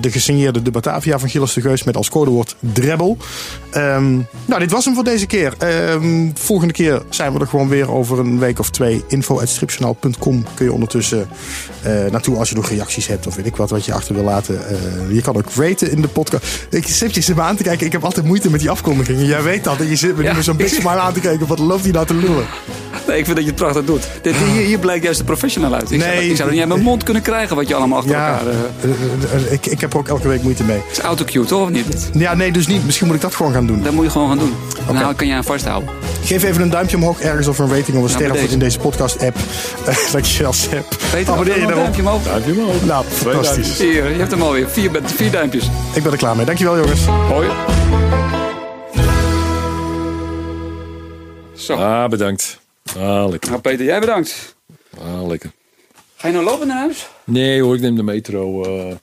[0.00, 3.16] de gesigneerde de Batavia van Gilles de Geus met als codewoord Drebbel.
[3.70, 4.12] Ehm,
[4.44, 5.54] nou, dit was hem voor deze keer.
[5.58, 9.04] Ehm, volgende keer zijn we er gewoon weer over een week of twee.
[9.08, 11.28] Info.stripjournaal.com kun je ondertussen
[11.82, 14.24] eh, naartoe als je nog reacties hebt of weet ik wat wat je achter wil
[14.24, 14.60] laten.
[15.10, 16.66] Je kan ook raten in de podcast.
[16.70, 17.86] Ik je zit me aan te kijken.
[17.86, 19.26] Ik heb altijd moeite met die afkondigingen.
[19.26, 19.78] Jij weet dat.
[19.80, 20.42] En je zit me nu Ja.
[20.42, 21.46] zo'n beetje maar aan te kijken.
[21.46, 22.44] Wat loopt hij nou te lullen?
[23.06, 24.02] Nee, ik vind dat je het prachtig doet.
[24.22, 25.90] Dit, hier, hier blijkt juist de professional uit.
[25.90, 28.12] Ik, zou, ik zou er niet uit mijn mond kunnen krijgen wat je allemaal achter
[28.14, 28.46] Ja, elkaar...
[29.46, 30.80] eh, ik, ik heb er ook elke week moeite mee.
[30.90, 31.62] is autocue, toch?
[31.62, 32.10] Of niet?
[32.12, 32.84] Ja, nee, dus niet.
[32.84, 33.82] Misschien moet ik dat gewoon gaan doen.
[33.82, 34.54] Dat moet je gewoon gaan doen.
[34.92, 35.90] Nou, kan je aan vasthouden.
[36.24, 39.36] Geef even een duimpje omhoog ergens of een rating of een ster in deze podcast-app.
[39.88, 40.84] Uh, dankjewel, Seb.
[41.12, 41.78] Peter, Abonneer je daarop.
[41.78, 42.22] duimpje omhoog.
[42.22, 42.84] Duimpje omhoog.
[42.84, 43.78] Nou, fantastisch.
[43.78, 44.68] Hier, je hebt hem alweer.
[44.68, 45.64] Vier, vier duimpjes.
[45.92, 46.46] Ik ben er klaar mee.
[46.46, 47.06] Dankjewel, jongens.
[47.30, 47.48] Hoi.
[51.54, 51.74] Zo.
[51.74, 52.60] Ah, bedankt.
[52.98, 53.50] Ah, lekker.
[53.50, 54.56] Nou, Peter, jij bedankt.
[55.00, 55.50] Ah, lekker.
[56.16, 57.08] Ga je nou lopen naar huis?
[57.24, 58.64] Nee hoor, ik neem de metro.
[58.64, 58.94] eh,